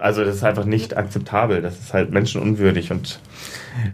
[0.00, 1.62] Also das ist einfach nicht akzeptabel.
[1.62, 2.90] Das ist halt menschenunwürdig.
[2.90, 3.20] Und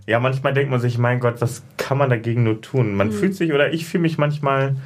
[0.06, 2.94] ja, manchmal denkt man sich, mein Gott, was kann man dagegen nur tun?
[2.94, 3.12] Man mhm.
[3.12, 4.76] fühlt sich, oder ich fühle mich manchmal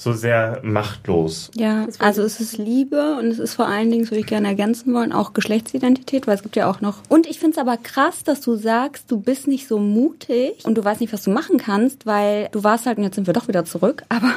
[0.00, 1.50] so sehr machtlos.
[1.54, 4.48] Ja, also es ist Liebe und es ist vor allen Dingen, das würde ich gerne
[4.48, 7.02] ergänzen wollen, auch Geschlechtsidentität, weil es gibt ja auch noch.
[7.10, 10.76] Und ich finde es aber krass, dass du sagst, du bist nicht so mutig und
[10.76, 13.34] du weißt nicht, was du machen kannst, weil du warst halt, und jetzt sind wir
[13.34, 14.32] doch wieder zurück, aber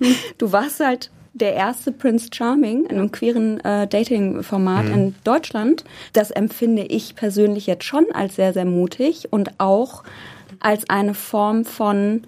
[0.38, 4.94] du warst halt der erste Prince Charming in einem queeren äh, Dating-Format mhm.
[4.94, 5.84] in Deutschland.
[6.12, 10.04] Das empfinde ich persönlich jetzt schon als sehr, sehr mutig und auch
[10.60, 12.22] als eine Form von,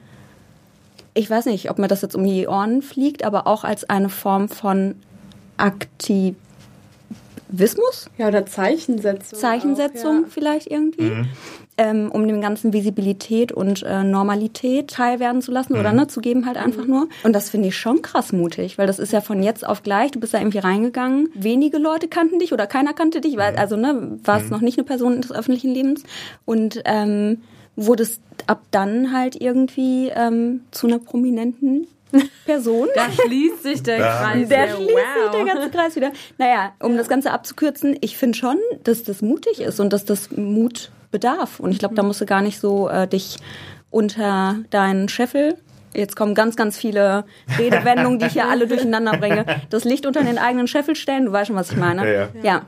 [1.12, 4.09] ich weiß nicht, ob mir das jetzt um die Ohren fliegt, aber auch als eine
[4.09, 4.97] Form von
[7.55, 8.11] Aktivismus.
[8.19, 9.38] Ja, oder Zeichensetzung.
[9.38, 10.29] Zeichensetzung auch, ja.
[10.31, 11.11] vielleicht irgendwie.
[11.11, 11.29] Mhm
[11.77, 15.81] ähm, um dem Ganzen Visibilität und äh, Normalität teilwerden zu lassen mhm.
[15.81, 16.90] oder ne, zu geben halt einfach mhm.
[16.90, 17.09] nur.
[17.25, 20.12] Und das finde ich schon krass mutig, weil das ist ja von jetzt auf gleich,
[20.12, 23.59] du bist da irgendwie reingegangen, wenige Leute kannten dich oder keiner kannte dich, weil, mhm.
[23.59, 24.51] also ne, warst mhm.
[24.53, 26.05] noch nicht eine Person des öffentlichen Lebens
[26.45, 27.43] und ähm,
[27.77, 31.88] wurdest ab dann halt irgendwie ähm, zu einer prominenten
[32.44, 32.88] Person.
[32.94, 34.48] Da schließt sich der Kreis.
[34.48, 35.33] Da schließt wow.
[35.33, 36.12] sich der ganze Kreis wieder.
[36.38, 36.98] Naja, um ja.
[36.98, 41.61] das Ganze abzukürzen, ich finde schon, dass das mutig ist und dass das Mut bedarf.
[41.61, 43.37] Und ich glaube, da musst du gar nicht so äh, dich
[43.90, 45.57] unter deinen Scheffel
[45.94, 47.24] Jetzt kommen ganz, ganz viele
[47.59, 49.44] Redewendungen, die ich hier alle durcheinander bringe.
[49.70, 52.05] Das Licht unter den eigenen Scheffel stellen, du weißt schon, was ich meine.
[52.05, 52.20] Ja.
[52.20, 52.29] ja.
[52.42, 52.62] ja.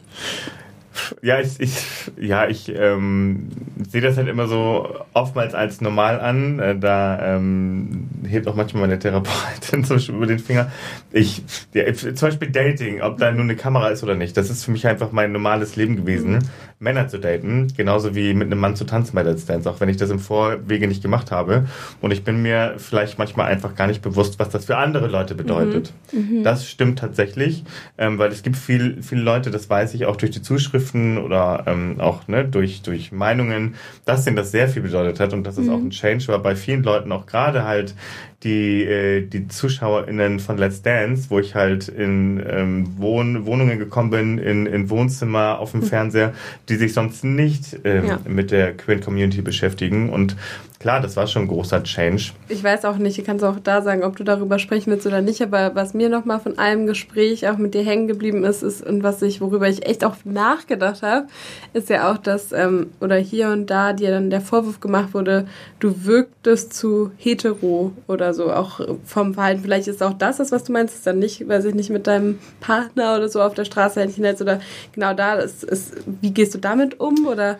[1.22, 1.76] Ja, ich, ich,
[2.18, 3.48] ja, ich ähm,
[3.88, 6.58] sehe das halt immer so oftmals als normal an.
[6.58, 10.70] Äh, da ähm, hebt auch manchmal meine Therapeutin zum Beispiel über den Finger.
[11.12, 11.42] Ich,
[11.74, 14.70] ja, zum Beispiel Dating, ob da nur eine Kamera ist oder nicht, das ist für
[14.70, 16.38] mich einfach mein normales Leben gewesen.
[16.78, 19.88] Männer zu daten, genauso wie mit einem Mann zu tanzen bei Let's Dance, auch wenn
[19.88, 21.66] ich das im Vorwege nicht gemacht habe.
[22.02, 25.34] Und ich bin mir vielleicht manchmal einfach gar nicht bewusst, was das für andere Leute
[25.34, 25.92] bedeutet.
[26.12, 26.38] Mhm.
[26.38, 26.44] Mhm.
[26.44, 27.64] Das stimmt tatsächlich,
[27.96, 31.64] ähm, weil es gibt viel, viele Leute, das weiß ich auch durch die Zuschriften oder
[31.66, 35.56] ähm, auch ne, durch, durch Meinungen, dass denen das sehr viel bedeutet hat und dass
[35.56, 35.86] es auch mhm.
[35.86, 37.94] ein Change war bei vielen Leuten, auch gerade halt
[38.42, 44.10] die, äh, die ZuschauerInnen von Let's Dance, wo ich halt in ähm, Wohn Wohnungen gekommen
[44.10, 45.86] bin, in, in Wohnzimmer, auf dem mhm.
[45.86, 46.34] Fernseher,
[46.68, 48.20] die sich sonst nicht ähm, ja.
[48.28, 50.10] mit der Queer Community beschäftigen.
[50.10, 50.36] Und
[50.78, 52.32] klar, das war schon ein großer Change.
[52.48, 55.20] Ich weiß auch nicht, du kannst auch da sagen, ob du darüber sprechen willst oder
[55.20, 58.86] nicht, aber was mir nochmal von einem Gespräch auch mit dir hängen geblieben ist, ist
[58.86, 61.26] und was ich, worüber ich echt auch nachgedacht habe,
[61.72, 65.46] ist ja auch, dass, ähm, oder hier und da dir dann der Vorwurf gemacht wurde,
[65.80, 69.62] du wirktest zu hetero oder so, auch vom Verhalten.
[69.62, 72.06] Vielleicht ist auch das das, was du meinst, ist dann nicht, weiß ich nicht, mit
[72.06, 74.60] deinem Partner oder so auf der Straße Händchen hältst oder
[74.92, 77.58] genau da, ist, ist, wie gehst du damit um oder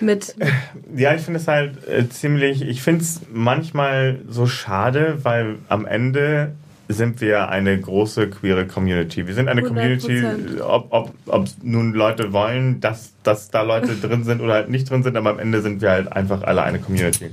[0.00, 0.34] mit...
[0.94, 5.86] Ja, ich finde es halt äh, ziemlich, ich finde es manchmal so schade, weil am
[5.86, 6.52] Ende
[6.88, 9.26] sind wir eine große queere Community.
[9.26, 9.68] Wir sind eine 100%.
[9.68, 10.24] Community,
[10.60, 14.90] ob, ob, ob nun Leute wollen, dass, dass da Leute drin sind oder halt nicht
[14.90, 17.30] drin sind, aber am Ende sind wir halt einfach alle eine Community.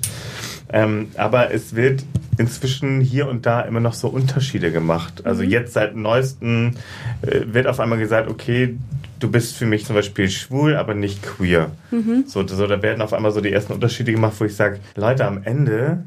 [0.71, 2.03] Ähm, aber es wird
[2.37, 5.25] inzwischen hier und da immer noch so Unterschiede gemacht.
[5.25, 5.49] Also mhm.
[5.49, 6.75] jetzt seit neuestem
[7.21, 8.77] äh, wird auf einmal gesagt, okay,
[9.19, 11.71] du bist für mich zum Beispiel schwul, aber nicht queer.
[11.91, 12.23] Mhm.
[12.25, 15.25] So, so, da werden auf einmal so die ersten Unterschiede gemacht, wo ich sage, Leute,
[15.25, 16.03] am Ende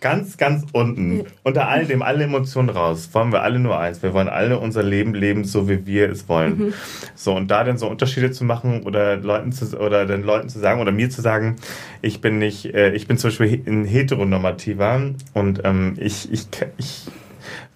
[0.00, 4.02] ganz, ganz unten, unter all dem, alle Emotionen raus, wollen wir alle nur eins.
[4.02, 6.58] Wir wollen alle unser Leben leben, so wie wir es wollen.
[6.58, 6.74] Mhm.
[7.14, 10.58] So, und da dann so Unterschiede zu machen oder Leuten zu, oder den Leuten zu
[10.58, 11.56] sagen oder mir zu sagen,
[12.02, 17.06] ich bin nicht, äh, ich bin zum Beispiel ein heteronormativer und ähm, ich, ich, ich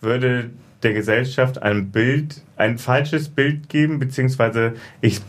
[0.03, 0.51] würde
[0.83, 5.21] der Gesellschaft ein Bild, ein falsches Bild geben, beziehungsweise ich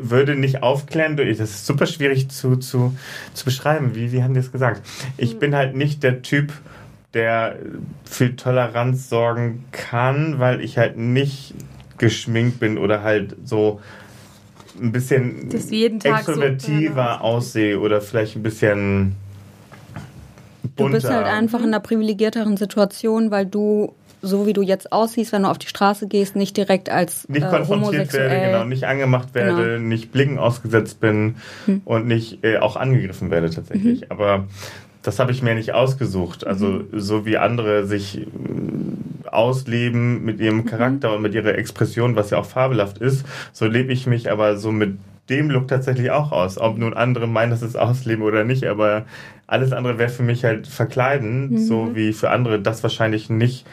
[0.00, 2.96] würde nicht aufklären, das ist super schwierig zu, zu,
[3.34, 3.94] zu beschreiben.
[3.94, 4.80] Wie, wie haben die es gesagt?
[5.18, 6.52] Ich bin halt nicht der Typ,
[7.12, 7.56] der
[8.04, 11.54] für Toleranz sorgen kann, weil ich halt nicht
[11.98, 13.80] geschminkt bin oder halt so
[14.80, 19.14] ein bisschen Tag so- extrovertiver aussehe oder vielleicht ein bisschen
[20.62, 20.96] Du bunter.
[20.98, 23.94] bist halt einfach in einer privilegierteren Situation, weil du,
[24.26, 27.44] so wie du jetzt aussiehst, wenn du auf die Straße gehst, nicht direkt als nicht
[27.44, 29.76] äh, konfrontiert werde, genau, nicht angemacht werde, Genau.
[29.76, 29.88] Hm.
[29.88, 31.36] nicht Blicken ausgesetzt bin
[31.84, 34.00] und nicht äh, auch angegriffen werde tatsächlich.
[34.02, 34.06] Mhm.
[34.10, 34.44] Aber
[35.02, 36.46] das habe ich mir nicht ausgesucht.
[36.46, 36.84] Also Mhm.
[36.92, 40.64] so wie andere sich mm, ausleben mit ihrem Mhm.
[40.66, 44.56] Charakter und mit ihrer Expression, was ja auch fabelhaft ist, so lebe ich mich aber
[44.56, 44.98] so mit
[45.28, 46.56] dem Look tatsächlich auch aus.
[46.58, 49.04] Ob nun andere meinen, das ist Ausleben oder nicht, aber
[49.48, 51.58] alles andere wäre für mich halt verkleiden, Mhm.
[51.58, 53.66] so wie für andere das wahrscheinlich nicht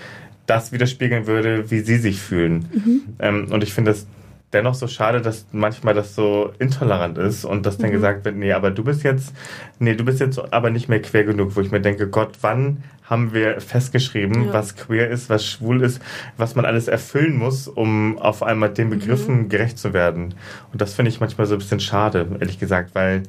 [0.45, 2.65] das widerspiegeln würde, wie sie sich fühlen.
[2.73, 3.01] Mhm.
[3.19, 4.07] Ähm, und ich finde das
[4.51, 7.93] dennoch so schade, dass manchmal das so intolerant ist und dass dann Mhm.
[7.93, 9.33] gesagt wird, nee, aber du bist jetzt,
[9.79, 12.83] nee, du bist jetzt aber nicht mehr queer genug, wo ich mir denke, Gott, wann
[13.13, 14.53] haben wir festgeschrieben, Ja.
[14.53, 16.01] was queer ist, was schwul ist,
[16.37, 19.49] was man alles erfüllen muss, um auf einmal den Begriffen Mhm.
[19.49, 20.33] gerecht zu werden.
[20.71, 23.23] Und das finde ich manchmal so ein bisschen schade, ehrlich gesagt, weil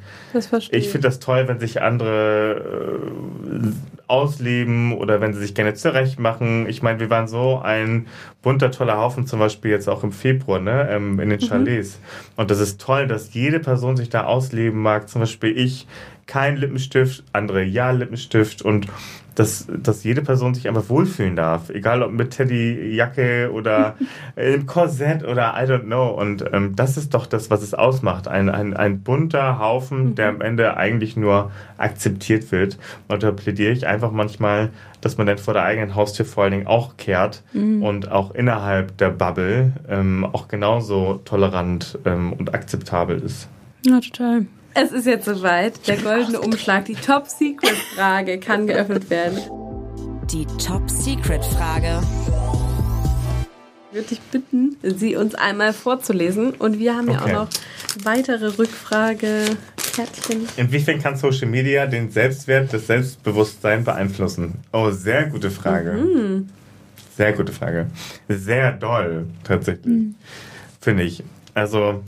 [0.71, 2.63] ich finde das toll, wenn sich andere
[3.63, 3.73] äh,
[4.07, 6.67] ausleben oder wenn sie sich gerne zurecht machen.
[6.69, 8.07] Ich meine, wir waren so ein
[8.43, 11.99] bunter, toller Haufen, zum Beispiel jetzt auch im Februar, ne, ähm, in den Chalets.
[12.37, 15.09] Und das ist toll, dass jede Person sich da ausleben mag.
[15.09, 15.87] Zum Beispiel ich
[16.27, 18.87] kein Lippenstift, andere ja Lippenstift und
[19.35, 21.71] dass, dass jede Person sich einfach wohlfühlen darf.
[21.71, 23.97] Egal ob mit Teddyjacke oder
[24.37, 26.09] im Korsett oder I don't know.
[26.09, 28.29] Und ähm, das ist doch das, was es ausmacht.
[28.29, 32.79] Ein, ein, ein bunter Haufen, der am Ende eigentlich nur akzeptiert wird.
[33.09, 34.71] Und da plädiere ich einfach manchmal,
[35.01, 38.97] dass man dann vor der eigenen Haustür vor allen Dingen auch kehrt und auch innerhalb
[38.97, 43.49] der Bubble ähm, auch genauso tolerant ähm, und akzeptabel ist.
[43.85, 44.47] Ja, total.
[44.77, 45.87] Es ist jetzt soweit.
[45.87, 49.39] Der goldene Umschlag, die Top-Secret-Frage kann geöffnet werden.
[50.33, 52.01] Die Top-Secret-Frage.
[53.91, 56.55] Ich würde dich bitten, sie uns einmal vorzulesen.
[56.55, 57.37] Und wir haben ja Okay.
[57.37, 57.49] auch noch
[58.03, 60.49] weitere Rückfrage-Kärtchen.
[60.57, 64.55] Inwiefern kann Social Media den Selbstwert, das Selbstbewusstsein beeinflussen?
[64.73, 66.43] Oh, sehr gute Frage.
[67.17, 67.87] Sehr gute Frage.
[68.29, 70.07] Sehr doll, tatsächlich.
[70.81, 71.23] Finde ich.
[71.55, 72.03] Also,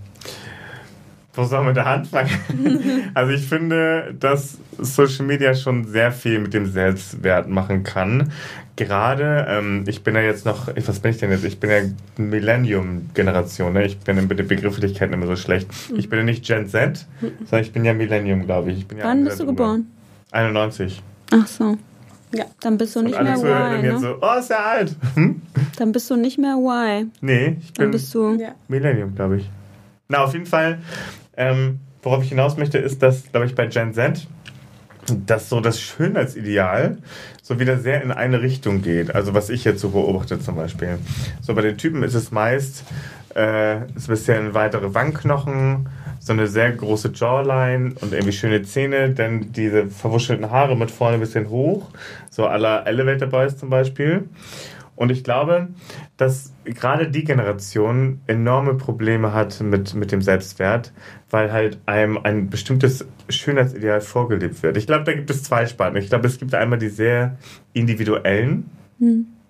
[1.36, 2.30] wo soll man da anfangen?
[3.14, 8.32] also, ich finde, dass Social Media schon sehr viel mit dem Selbstwert machen kann.
[8.76, 11.44] Gerade, ähm, ich bin ja jetzt noch, was bin ich denn jetzt?
[11.44, 11.78] Ich bin ja
[12.18, 13.86] Millennium-Generation, ne?
[13.86, 15.68] Ich bin mit den Begrifflichkeiten immer so schlecht.
[15.96, 18.78] Ich bin ja nicht Gen Z, sondern ich bin ja Millennium, glaube ich.
[18.78, 19.86] ich bin ja Wann bist du geboren?
[20.32, 21.02] 91.
[21.32, 21.78] Ach so.
[22.34, 22.44] Ja.
[22.60, 23.98] Dann bist du Und nicht mehr Y, ne?
[23.98, 24.94] so, oh, ist ja alt.
[25.14, 25.40] Hm?
[25.78, 27.10] Dann bist du nicht mehr Y.
[27.20, 28.38] Nee, ich Dann bin bist du.
[28.68, 29.48] Millennium, glaube ich.
[30.08, 30.78] Na, auf jeden Fall,
[31.36, 34.26] ähm, worauf ich hinaus möchte, ist, dass, glaube ich, bei Gen Z
[35.26, 36.98] dass so das Schönheitsideal
[37.40, 39.14] so wieder sehr in eine Richtung geht.
[39.14, 40.98] Also was ich jetzt so beobachte zum Beispiel.
[41.40, 42.82] So bei den Typen ist es meist
[43.36, 49.10] äh, ist ein bisschen weitere Wangenknochen, so eine sehr große Jawline und irgendwie schöne Zähne,
[49.10, 51.90] dann diese verwuschelten Haare mit vorne ein bisschen hoch,
[52.30, 54.28] so aller Elevator Boys zum Beispiel.
[54.96, 55.68] Und ich glaube,
[56.16, 60.92] dass gerade die Generation enorme Probleme hat mit, mit dem Selbstwert,
[61.30, 64.76] weil halt einem ein bestimmtes Schönheitsideal vorgelebt wird.
[64.76, 65.96] Ich glaube, da gibt es zwei Sparten.
[65.98, 67.36] Ich glaube, es gibt einmal die sehr
[67.74, 68.70] individuellen,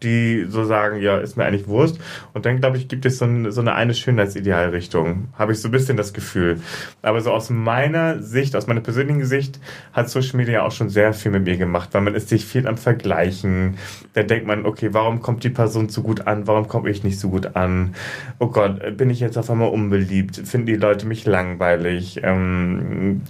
[0.03, 1.99] die so sagen, ja, ist mir eigentlich Wurst.
[2.35, 5.29] Und dann, glaube ich, gibt es so, ein, so eine eine Schönheitsidealrichtung.
[5.39, 6.61] Habe ich so ein bisschen das Gefühl.
[7.03, 9.59] Aber so aus meiner Sicht, aus meiner persönlichen Sicht,
[9.93, 12.67] hat Social Media auch schon sehr viel mit mir gemacht, weil man ist sich viel
[12.67, 13.79] am Vergleichen.
[14.13, 16.47] Da denkt man, okay, warum kommt die Person so gut an?
[16.47, 17.95] Warum komme ich nicht so gut an?
[18.39, 20.37] Oh Gott, bin ich jetzt auf einmal unbeliebt?
[20.37, 22.21] Finden die Leute mich langweilig?
[22.23, 23.23] Ähm,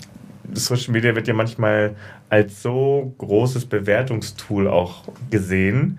[0.52, 1.96] Social Media wird ja manchmal
[2.28, 5.98] als so großes Bewertungstool auch gesehen,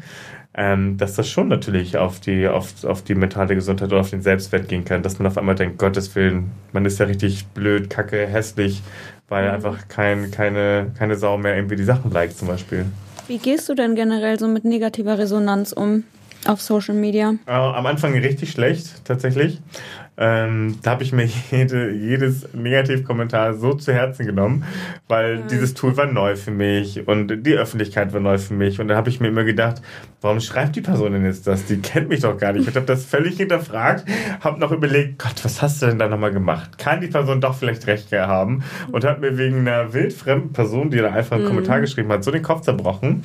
[0.57, 4.23] ähm, dass das schon natürlich auf die, auf, auf die mentale Gesundheit oder auf den
[4.23, 7.91] Selbstwert gehen kann, dass man auf einmal denkt, Gottes Willen, man ist ja richtig blöd,
[7.91, 8.81] kacke, hässlich,
[9.29, 12.85] weil einfach kein, keine, keine Sau mehr irgendwie die Sachen liked zum Beispiel.
[13.27, 16.05] Wie gehst du denn generell so mit negativer Resonanz um
[16.47, 17.35] auf Social Media?
[17.45, 19.61] Äh, am Anfang richtig schlecht, tatsächlich.
[20.19, 24.63] Ähm, da habe ich mir jede, jedes Negativkommentar so zu Herzen genommen,
[25.07, 25.47] weil Mhm.
[25.47, 28.79] dieses Tool war neu für mich und die Öffentlichkeit war neu für mich.
[28.79, 29.81] Und da habe ich mir immer gedacht,
[30.21, 31.65] warum schreibt die Person denn jetzt das?
[31.65, 32.67] Die kennt mich doch gar nicht.
[32.67, 34.05] Ich habe das völlig hinterfragt,
[34.41, 36.77] habe noch überlegt, Gott, was hast du denn da nochmal gemacht?
[36.79, 38.63] Kann die Person doch vielleicht recht haben?
[38.91, 42.31] Und habe mir wegen einer wildfremden Person, die da einfach einen Kommentar geschrieben hat, so
[42.31, 43.21] den Kopf zerbrochen.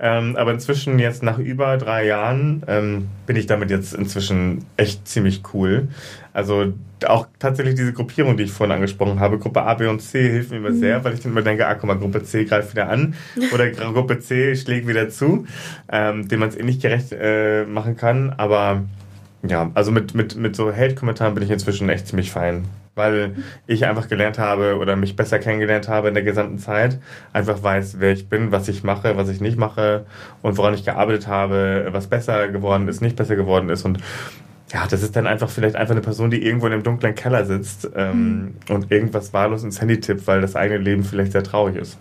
[0.00, 5.06] Ähm, aber inzwischen, jetzt nach über drei Jahren, ähm, bin ich damit jetzt inzwischen echt
[5.06, 5.88] ziemlich cool.
[6.34, 6.72] Also
[7.06, 10.50] auch tatsächlich diese Gruppierung, die ich vorhin angesprochen habe, Gruppe A, B und C, hilft
[10.50, 12.88] mir immer sehr, weil ich dann immer denke, ah, guck mal, Gruppe C greift wieder
[12.88, 13.14] an
[13.52, 15.46] oder Gruppe C schlägt wieder zu,
[15.90, 18.30] ähm, dem man es eh nicht gerecht äh, machen kann.
[18.30, 18.82] Aber
[19.46, 22.64] ja, also mit, mit, mit so Hate-Kommentaren bin ich inzwischen echt ziemlich fein.
[22.96, 27.00] Weil ich einfach gelernt habe oder mich besser kennengelernt habe in der gesamten Zeit.
[27.32, 30.06] Einfach weiß, wer ich bin, was ich mache, was ich nicht mache
[30.42, 33.84] und woran ich gearbeitet habe, was besser geworden ist, nicht besser geworden ist.
[33.84, 33.98] Und
[34.72, 37.44] ja, das ist dann einfach vielleicht einfach eine Person, die irgendwo in einem dunklen Keller
[37.44, 41.76] sitzt ähm, und irgendwas wahllos ins Handy tippt, weil das eigene Leben vielleicht sehr traurig
[41.76, 41.98] ist.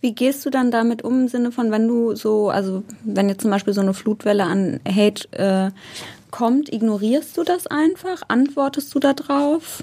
[0.00, 3.42] Wie gehst du dann damit um im Sinne von, wenn du so, also wenn jetzt
[3.42, 5.70] zum Beispiel so eine Flutwelle an Hate äh,
[6.30, 8.22] kommt, ignorierst du das einfach?
[8.28, 9.82] Antwortest du da drauf?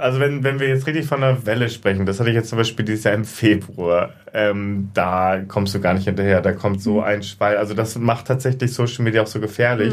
[0.00, 2.56] Also wenn, wenn wir jetzt richtig von einer Welle sprechen, das hatte ich jetzt zum
[2.56, 7.02] Beispiel dieses Jahr im Februar, ähm, da kommst du gar nicht hinterher, da kommt so
[7.02, 7.58] ein Schwall.
[7.58, 9.92] Also das macht tatsächlich Social Media auch so gefährlich,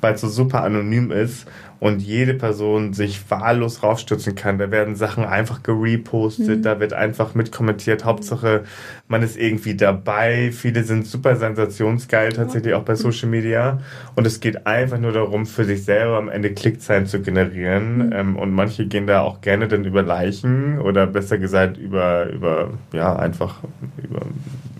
[0.00, 1.46] weil es so super anonym ist
[1.80, 4.58] und jede Person sich wahllos raufstürzen kann.
[4.58, 8.04] Da werden Sachen einfach gerepostet, da wird einfach mitkommentiert.
[8.04, 8.64] Hauptsache,
[9.08, 10.52] man ist irgendwie dabei.
[10.52, 13.80] Viele sind super sensationsgeil tatsächlich auch bei Social Media.
[14.14, 18.12] Und es geht einfach nur darum, für sich selber am Ende Klickzahlen zu generieren.
[18.14, 22.72] Ähm, und manche gehen da auch gerne dann über Leichen oder besser gesagt über, über,
[22.92, 23.60] ja, einfach
[24.02, 24.20] über,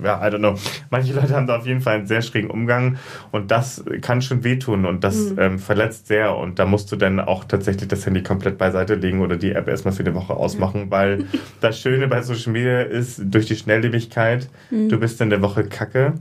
[0.05, 0.55] ja, I don't know.
[0.91, 2.97] Manche Leute haben da auf jeden Fall einen sehr schrägen Umgang
[3.31, 7.21] und das kann schon wehtun und das ähm, verletzt sehr und da musst du dann
[7.21, 10.91] auch tatsächlich das Handy komplett beiseite legen oder die App erstmal für die Woche ausmachen,
[10.91, 11.25] weil
[11.61, 16.15] das Schöne bei Social Media ist, durch die Schnelllebigkeit, du bist in der Woche kacke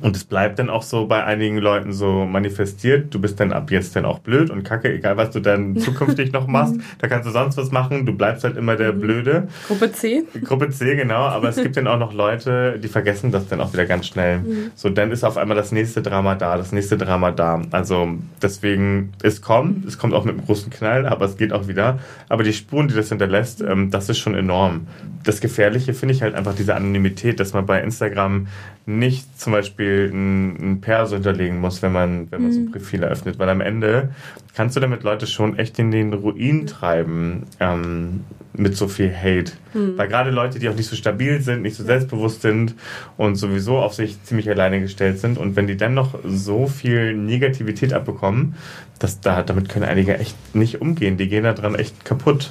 [0.00, 3.70] und es bleibt dann auch so bei einigen Leuten so manifestiert, du bist dann ab
[3.70, 7.26] jetzt dann auch blöd und kacke, egal was du dann zukünftig noch machst, da kannst
[7.28, 9.48] du sonst was machen, du bleibst halt immer der Blöde.
[9.66, 10.24] Gruppe C.
[10.44, 13.72] Gruppe C, genau, aber es gibt dann auch noch Leute, die vergessen das dann auch
[13.72, 14.40] wieder ganz schnell.
[14.74, 17.62] So, dann ist auf einmal das nächste Drama da, das nächste Drama da.
[17.70, 18.08] Also
[18.42, 21.98] deswegen, es kommt, es kommt auch mit einem großen Knall, aber es geht auch wieder.
[22.28, 24.86] Aber die Spuren, die das hinterlässt, ähm, das ist schon enorm.
[25.24, 28.46] Das Gefährliche finde ich halt einfach diese Anonymität, dass man bei Instagram
[28.86, 33.02] nicht zum Beispiel ein, ein Perso hinterlegen muss, wenn man, wenn man so ein Profil
[33.02, 34.10] eröffnet, weil am Ende
[34.54, 39.52] kannst du damit Leute schon echt in den Ruin treiben ähm, mit so viel Hate.
[39.96, 42.74] Weil gerade Leute, die auch nicht so stabil sind, nicht so selbstbewusst sind
[43.16, 47.16] und sowieso auf sich ziemlich alleine gestellt sind und wenn die dann noch so viel
[47.16, 48.54] Negativität abbekommen,
[49.00, 51.16] das, da, damit können einige echt nicht umgehen.
[51.16, 52.50] Die gehen da dran echt kaputt.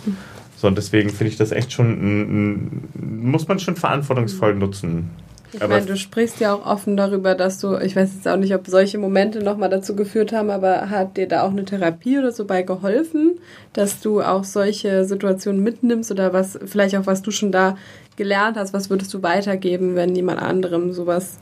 [0.58, 5.10] So, und deswegen finde ich das echt schon, muss man schon verantwortungsvoll nutzen.
[5.54, 8.38] Ich Aber meine, du sprichst ja auch offen darüber, dass du, ich weiß jetzt auch
[8.38, 12.18] nicht, ob solche Momente nochmal dazu geführt haben, aber hat dir da auch eine Therapie
[12.18, 13.39] oder so bei geholfen,
[13.74, 17.78] dass du auch solche Situationen mitnimmst oder was, vielleicht auch was du schon da
[18.16, 21.38] gelernt hast, was würdest du weitergeben, wenn jemand anderem sowas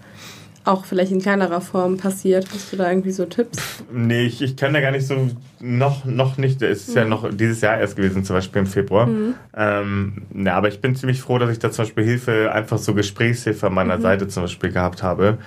[0.66, 2.48] auch vielleicht in kleinerer Form passiert?
[2.54, 3.84] Hast du da irgendwie so Tipps?
[3.92, 7.30] Nee, ich, ich kann da gar nicht so, noch, noch nicht, es ist ja noch
[7.34, 9.08] dieses Jahr erst gewesen, zum Beispiel im Februar.
[9.56, 12.94] Ähm, na, aber ich bin ziemlich froh, dass ich da zum Beispiel Hilfe, einfach so
[12.94, 15.38] Gesprächshilfe an meiner Seite zum Beispiel gehabt habe,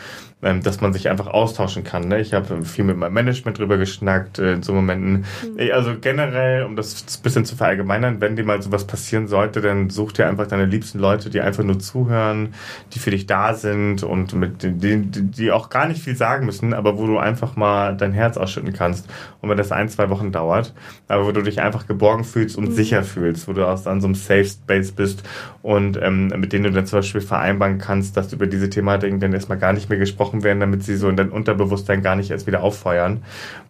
[0.45, 2.09] ähm, dass man sich einfach austauschen kann.
[2.09, 2.21] Ne?
[2.21, 5.25] Ich habe viel mit meinem Management drüber geschnackt äh, in so Momenten.
[5.57, 9.61] Äh, Also generell, um das ein bisschen zu verallgemeinern, wenn dir mal sowas passieren sollte,
[9.61, 12.55] dann such dir einfach deine liebsten Leute, die einfach nur zuhören,
[12.93, 16.75] die für dich da sind und mit denen, die, auch gar nicht viel sagen müssen,
[16.75, 19.09] aber wo du einfach mal dein Herz ausschütten kannst.
[19.41, 20.75] Und wenn das ein, zwei Wochen dauert,
[21.09, 24.07] aber wo du dich einfach geborgen fühlst und sicher fühlst, wo du aus an so
[24.07, 25.23] einem Safe Space bist
[25.63, 29.33] und ähm, mit denen du dann zum Beispiel vereinbaren kannst, dass über diese Thematiken dann
[29.33, 32.47] erstmal gar nicht mehr gesprochen werden, damit sie so in dein Unterbewusstsein gar nicht erst
[32.47, 33.23] wieder auffeuern.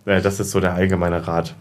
[0.07, 1.55] Äh, das ist so der allgemeine Rat.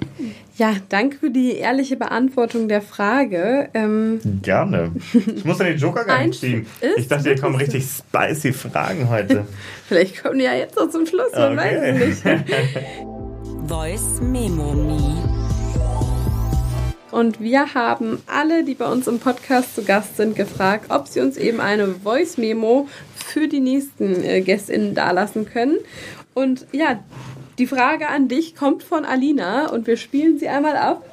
[0.57, 3.69] Ja, danke für die ehrliche Beantwortung der Frage.
[3.73, 4.91] Ähm, Gerne.
[5.35, 6.65] Ich muss ja den Joker gar nicht ziehen.
[6.97, 9.45] Ich dachte, hier kommen richtig spicy Fragen heute.
[9.87, 12.39] vielleicht kommen die ja jetzt noch zum Schluss, man weiß es nicht.
[13.67, 15.42] Voice Memo Me.
[17.13, 21.19] Und wir haben alle, die bei uns im Podcast zu Gast sind, gefragt, ob sie
[21.19, 25.77] uns eben eine Voice-Memo für die nächsten äh, GästInnen dalassen können.
[26.33, 26.97] Und ja,
[27.59, 31.05] die Frage an dich kommt von Alina und wir spielen sie einmal ab.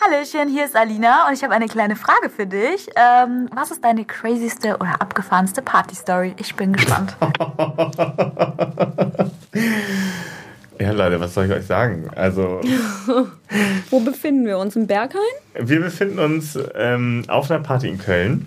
[0.00, 2.88] Hallöchen, hier ist Alina und ich habe eine kleine Frage für dich.
[2.96, 6.34] Ähm, was ist deine crazyste oder abgefahrenste Party-Story?
[6.40, 7.16] Ich bin gespannt.
[10.80, 12.08] Ja, Leute, was soll ich euch sagen?
[12.16, 12.60] Also,
[13.90, 14.76] Wo befinden wir uns?
[14.76, 15.20] Im Berghain?
[15.54, 18.46] wir befinden uns ähm, auf einer Party in Köln.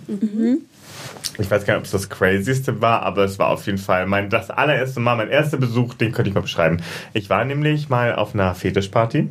[1.38, 4.06] Ich weiß gar nicht, ob es das Crazyste war, aber es war auf jeden Fall
[4.06, 6.78] mein das allererste Mal, mein erster Besuch, den könnte ich mal beschreiben.
[7.12, 9.28] Ich war nämlich mal auf einer Fetischparty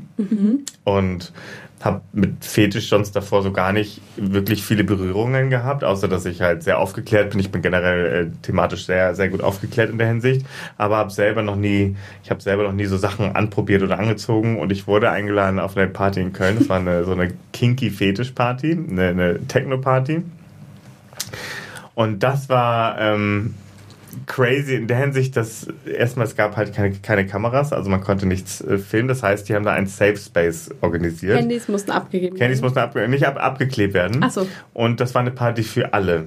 [0.84, 1.34] und
[1.84, 6.42] habe mit Fetisch sonst davor so gar nicht wirklich viele Berührungen gehabt, außer dass ich
[6.42, 7.40] halt sehr aufgeklärt bin.
[7.40, 10.46] Ich bin generell äh, thematisch sehr, sehr gut aufgeklärt in der Hinsicht,
[10.78, 14.60] aber habe selber noch nie, ich habe selber noch nie so Sachen anprobiert oder angezogen
[14.60, 16.58] und ich wurde eingeladen auf eine Party in Köln.
[16.58, 20.24] Das war eine, so eine kinky Fetisch-Party, eine, eine Techno-Party.
[21.96, 23.56] Und das war ähm,
[24.26, 28.26] crazy in der Hinsicht, dass erstmal es gab halt keine, keine Kameras, also man konnte
[28.26, 29.08] nichts äh, filmen.
[29.08, 31.40] Das heißt, die haben da einen Safe Space organisiert.
[31.40, 32.66] Handys mussten abgegeben Candys werden.
[32.66, 34.22] mussten ab, nicht ab, abgeklebt werden.
[34.24, 34.48] Ach so.
[34.74, 36.26] Und das war eine Party für alle.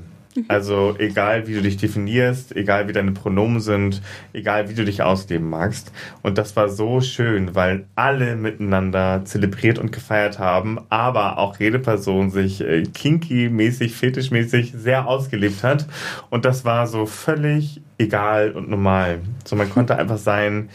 [0.48, 5.02] Also egal, wie du dich definierst, egal wie deine Pronomen sind, egal wie du dich
[5.02, 5.92] ausgeben magst.
[6.22, 11.78] Und das war so schön, weil alle miteinander zelebriert und gefeiert haben, aber auch jede
[11.78, 15.86] Person sich äh, kinky-mäßig, fetischmäßig sehr ausgelebt hat.
[16.30, 19.20] Und das war so völlig egal und normal.
[19.44, 20.68] So man konnte einfach sein,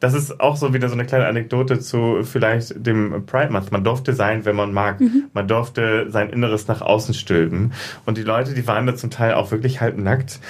[0.00, 3.72] das ist auch so wieder so eine kleine Anekdote zu vielleicht dem Pride Month.
[3.72, 5.00] Man durfte sein, wenn man mag.
[5.32, 7.72] Man durfte sein Inneres nach außen stülpen.
[8.06, 10.40] Und die Leute, die waren da zum Teil auch wirklich halb nackt,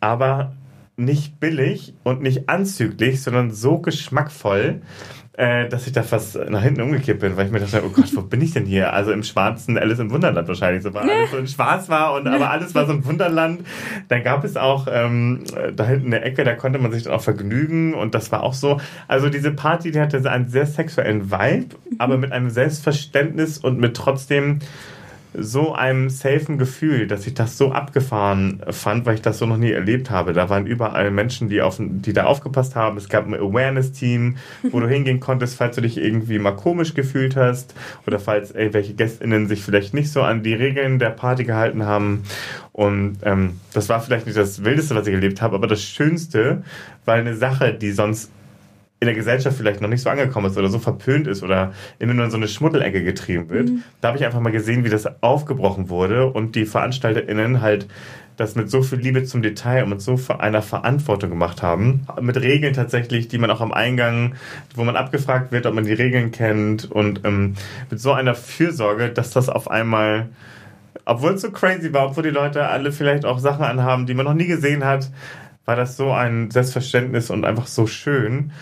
[0.00, 0.52] aber
[0.96, 4.82] nicht billig und nicht anzüglich, sondern so geschmackvoll,
[5.38, 8.10] äh, dass ich da fast nach hinten umgekippt bin, weil ich mir dachte, oh Gott,
[8.16, 8.92] wo bin ich denn hier?
[8.92, 12.26] Also im schwarzen Alice im Wunderland wahrscheinlich, so war alles so in schwarz war und
[12.26, 13.60] aber alles war so ein Wunderland.
[14.08, 15.44] Dann gab es auch ähm,
[15.76, 18.54] da hinten eine Ecke, da konnte man sich dann auch vergnügen und das war auch
[18.54, 18.80] so.
[19.06, 23.96] Also diese Party, die hatte einen sehr sexuellen Vibe, aber mit einem Selbstverständnis und mit
[23.96, 24.58] trotzdem
[25.34, 29.56] so einem safen Gefühl, dass ich das so abgefahren fand, weil ich das so noch
[29.56, 30.32] nie erlebt habe.
[30.32, 32.96] Da waren überall Menschen, die, auf, die da aufgepasst haben.
[32.96, 34.36] Es gab ein Awareness-Team,
[34.70, 37.74] wo du hingehen konntest, falls du dich irgendwie mal komisch gefühlt hast
[38.06, 42.24] oder falls irgendwelche GästInnen sich vielleicht nicht so an die Regeln der Party gehalten haben.
[42.72, 46.62] Und ähm, das war vielleicht nicht das Wildeste, was ich erlebt habe, aber das Schönste,
[47.04, 48.30] weil eine Sache, die sonst
[49.00, 52.14] in der Gesellschaft vielleicht noch nicht so angekommen ist oder so verpönt ist oder immer
[52.14, 53.70] nur in so eine Schmuddelecke getrieben wird.
[54.00, 57.86] Da habe ich einfach mal gesehen, wie das aufgebrochen wurde und die VeranstalterInnen halt
[58.36, 62.06] das mit so viel Liebe zum Detail und mit so einer Verantwortung gemacht haben.
[62.20, 64.34] Mit Regeln tatsächlich, die man auch am Eingang,
[64.74, 67.54] wo man abgefragt wird, ob man die Regeln kennt und ähm,
[67.90, 70.28] mit so einer Fürsorge, dass das auf einmal
[71.04, 74.26] obwohl es so crazy war, obwohl die Leute alle vielleicht auch Sachen anhaben, die man
[74.26, 75.10] noch nie gesehen hat,
[75.64, 78.52] war das so ein Selbstverständnis und einfach so schön.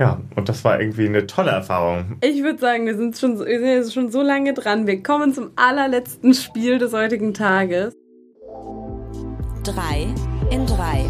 [0.00, 2.16] Ja, und das war irgendwie eine tolle Erfahrung.
[2.22, 4.86] Ich würde sagen, wir sind, schon, so- wir sind jetzt schon so lange dran.
[4.86, 7.94] Wir kommen zum allerletzten Spiel des heutigen Tages.
[9.62, 10.08] 3
[10.50, 11.04] in 3.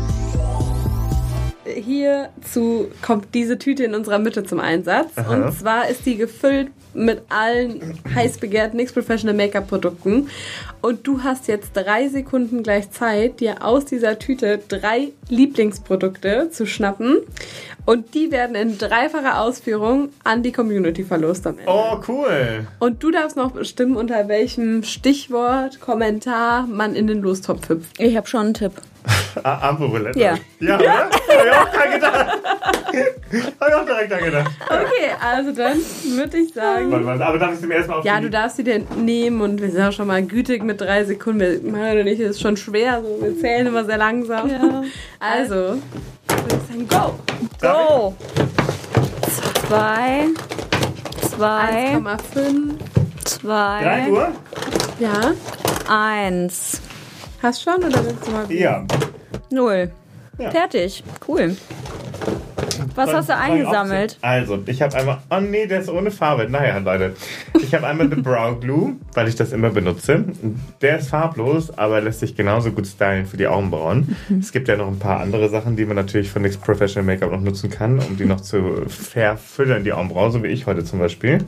[1.72, 5.16] Hierzu kommt diese Tüte in unserer Mitte zum Einsatz.
[5.16, 5.32] Aha.
[5.34, 10.28] Und zwar ist die gefüllt mit allen heiß begehrten NYX Professional Make-up Produkten.
[10.83, 16.66] Und du hast jetzt drei Sekunden gleich Zeit, dir aus dieser Tüte drei Lieblingsprodukte zu
[16.66, 17.18] schnappen.
[17.87, 21.70] Und die werden in dreifacher Ausführung an die Community verlost am Ende.
[21.70, 22.66] Oh, cool.
[22.78, 27.99] Und du darfst noch bestimmen, unter welchem Stichwort, Kommentar man in den Lostopf hüpft.
[28.01, 28.72] Ich habe schon einen Tipp.
[29.45, 30.18] Ah, Ambo-Roulette.
[30.18, 30.35] Ja.
[30.59, 30.93] Ja, oder?
[31.09, 32.39] Hab ich auch dran gedacht.
[33.61, 34.51] Hab ich auch direkt dran gedacht.
[34.66, 35.78] Okay, also dann
[36.16, 36.91] würde ich sagen...
[36.91, 38.85] Warte, warte, aber darf ich zum ersten Mal auf Ja, die- du darfst sie dir
[38.97, 41.71] nehmen und wir sind auch schon mal gütig mit drei Sekunden.
[41.71, 44.49] Mario und ich, das ist schon schwer, so, wir zählen immer sehr langsam.
[44.51, 44.83] Ja.
[45.18, 45.81] Also, würde
[46.49, 47.14] ich sagen, go!
[47.61, 48.14] Go!
[49.68, 50.25] Zwei,
[51.31, 52.75] zwei, 1,5.
[53.25, 54.29] zwei, Drei Uhr?
[54.99, 55.33] Ja,
[55.89, 56.81] eins,
[57.43, 58.53] hast schon oder willst du mal?
[58.53, 58.85] Ja.
[59.51, 59.91] null.
[60.39, 60.51] Ja.
[60.51, 61.05] Fertig.
[61.29, 61.57] Cool.
[62.95, 64.19] Was hast du eingesammelt?
[64.21, 65.19] Also, ich habe einmal.
[65.31, 66.49] Oh nee, der ist ohne Farbe.
[66.49, 67.15] Naja, Leute.
[67.61, 70.25] Ich habe einmal The Brow Glue, weil ich das immer benutze.
[70.81, 74.17] Der ist farblos, aber lässt sich genauso gut stylen für die Augenbrauen.
[74.41, 77.31] Es gibt ja noch ein paar andere Sachen, die man natürlich von NYX Professional Make-up
[77.31, 80.99] noch nutzen kann, um die noch zu verfüllern, die Augenbrauen, so wie ich heute zum
[80.99, 81.39] Beispiel.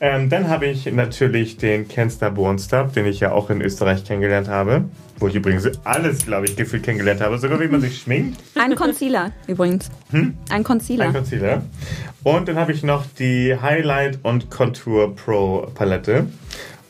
[0.00, 4.04] Ähm, dann habe ich natürlich den Kenstar Bone Stub, den ich ja auch in Österreich
[4.04, 4.84] kennengelernt habe.
[5.20, 7.38] Wo ich übrigens alles, glaube ich, gefühlt kennengelernt habe.
[7.38, 8.40] Sogar wie man sich schminkt.
[8.58, 9.90] Ein Concealer übrigens.
[10.12, 11.04] Ein Concealer.
[11.04, 11.62] Ein Concealer.
[12.24, 16.26] Und dann habe ich noch die Highlight und Contour Pro Palette.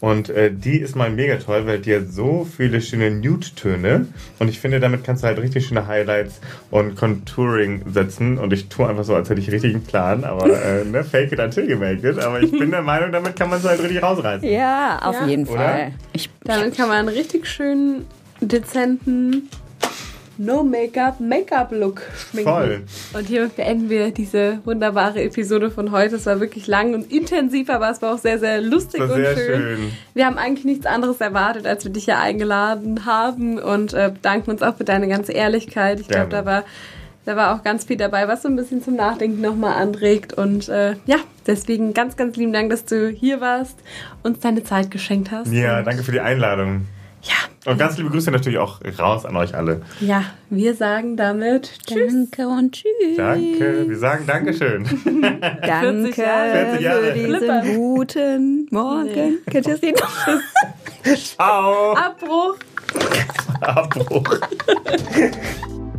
[0.00, 4.06] Und äh, die ist mal mega toll, weil die hat so viele schöne Nude-Töne.
[4.38, 8.38] Und ich finde, damit kannst du halt richtig schöne Highlights und Contouring setzen.
[8.38, 10.24] Und ich tue einfach so, als hätte ich richtig einen Plan.
[10.24, 12.18] Aber äh, ne, fake it until you make it.
[12.18, 14.48] Aber ich bin der Meinung, damit kann man es halt richtig rausreißen.
[14.48, 15.26] ja, auf Ja.
[15.26, 15.44] jeden?
[15.44, 15.92] Fall.
[16.14, 18.06] Ich, Damit kann man einen richtig schönen,
[18.40, 19.48] dezenten
[20.40, 22.50] No-Make-up, Make-up-Look schminken.
[22.50, 22.82] Voll.
[23.12, 26.16] Und hier beenden wir diese wunderbare Episode von heute.
[26.16, 29.16] Es war wirklich lang und intensiv, aber es war auch sehr, sehr lustig Das war
[29.16, 29.60] und sehr schön.
[29.60, 29.92] schön.
[30.14, 34.52] Wir haben eigentlich nichts anderes erwartet, als wir dich hier eingeladen haben und äh, bedanken
[34.52, 36.00] uns auch für deine ganze Ehrlichkeit.
[36.00, 36.64] Ich glaube, da war,
[37.26, 40.32] da war auch ganz viel dabei, was so ein bisschen zum Nachdenken nochmal anregt.
[40.32, 41.16] Und äh, ja,
[41.46, 43.76] deswegen ganz, ganz lieben Dank, dass du hier warst,
[44.22, 45.52] uns deine Zeit geschenkt hast.
[45.52, 46.86] Ja, danke für die Einladung.
[47.22, 49.82] Ja, Und ganz liebe Grüße natürlich auch raus an euch alle.
[50.00, 52.12] ja, wir sagen damit Tschüss.
[52.12, 53.16] Danke und tschüss.
[53.16, 53.84] Danke.
[53.88, 54.86] Wir sagen Dankeschön.
[54.86, 55.04] 40
[55.62, 56.16] Danke 40
[56.80, 57.04] Jahre.
[57.04, 59.38] für diesen guten Morgen.
[59.50, 60.02] Könnt ihr das Lied?
[61.18, 61.92] Ciao.
[61.94, 62.56] Abbruch.
[63.60, 64.40] Abbruch.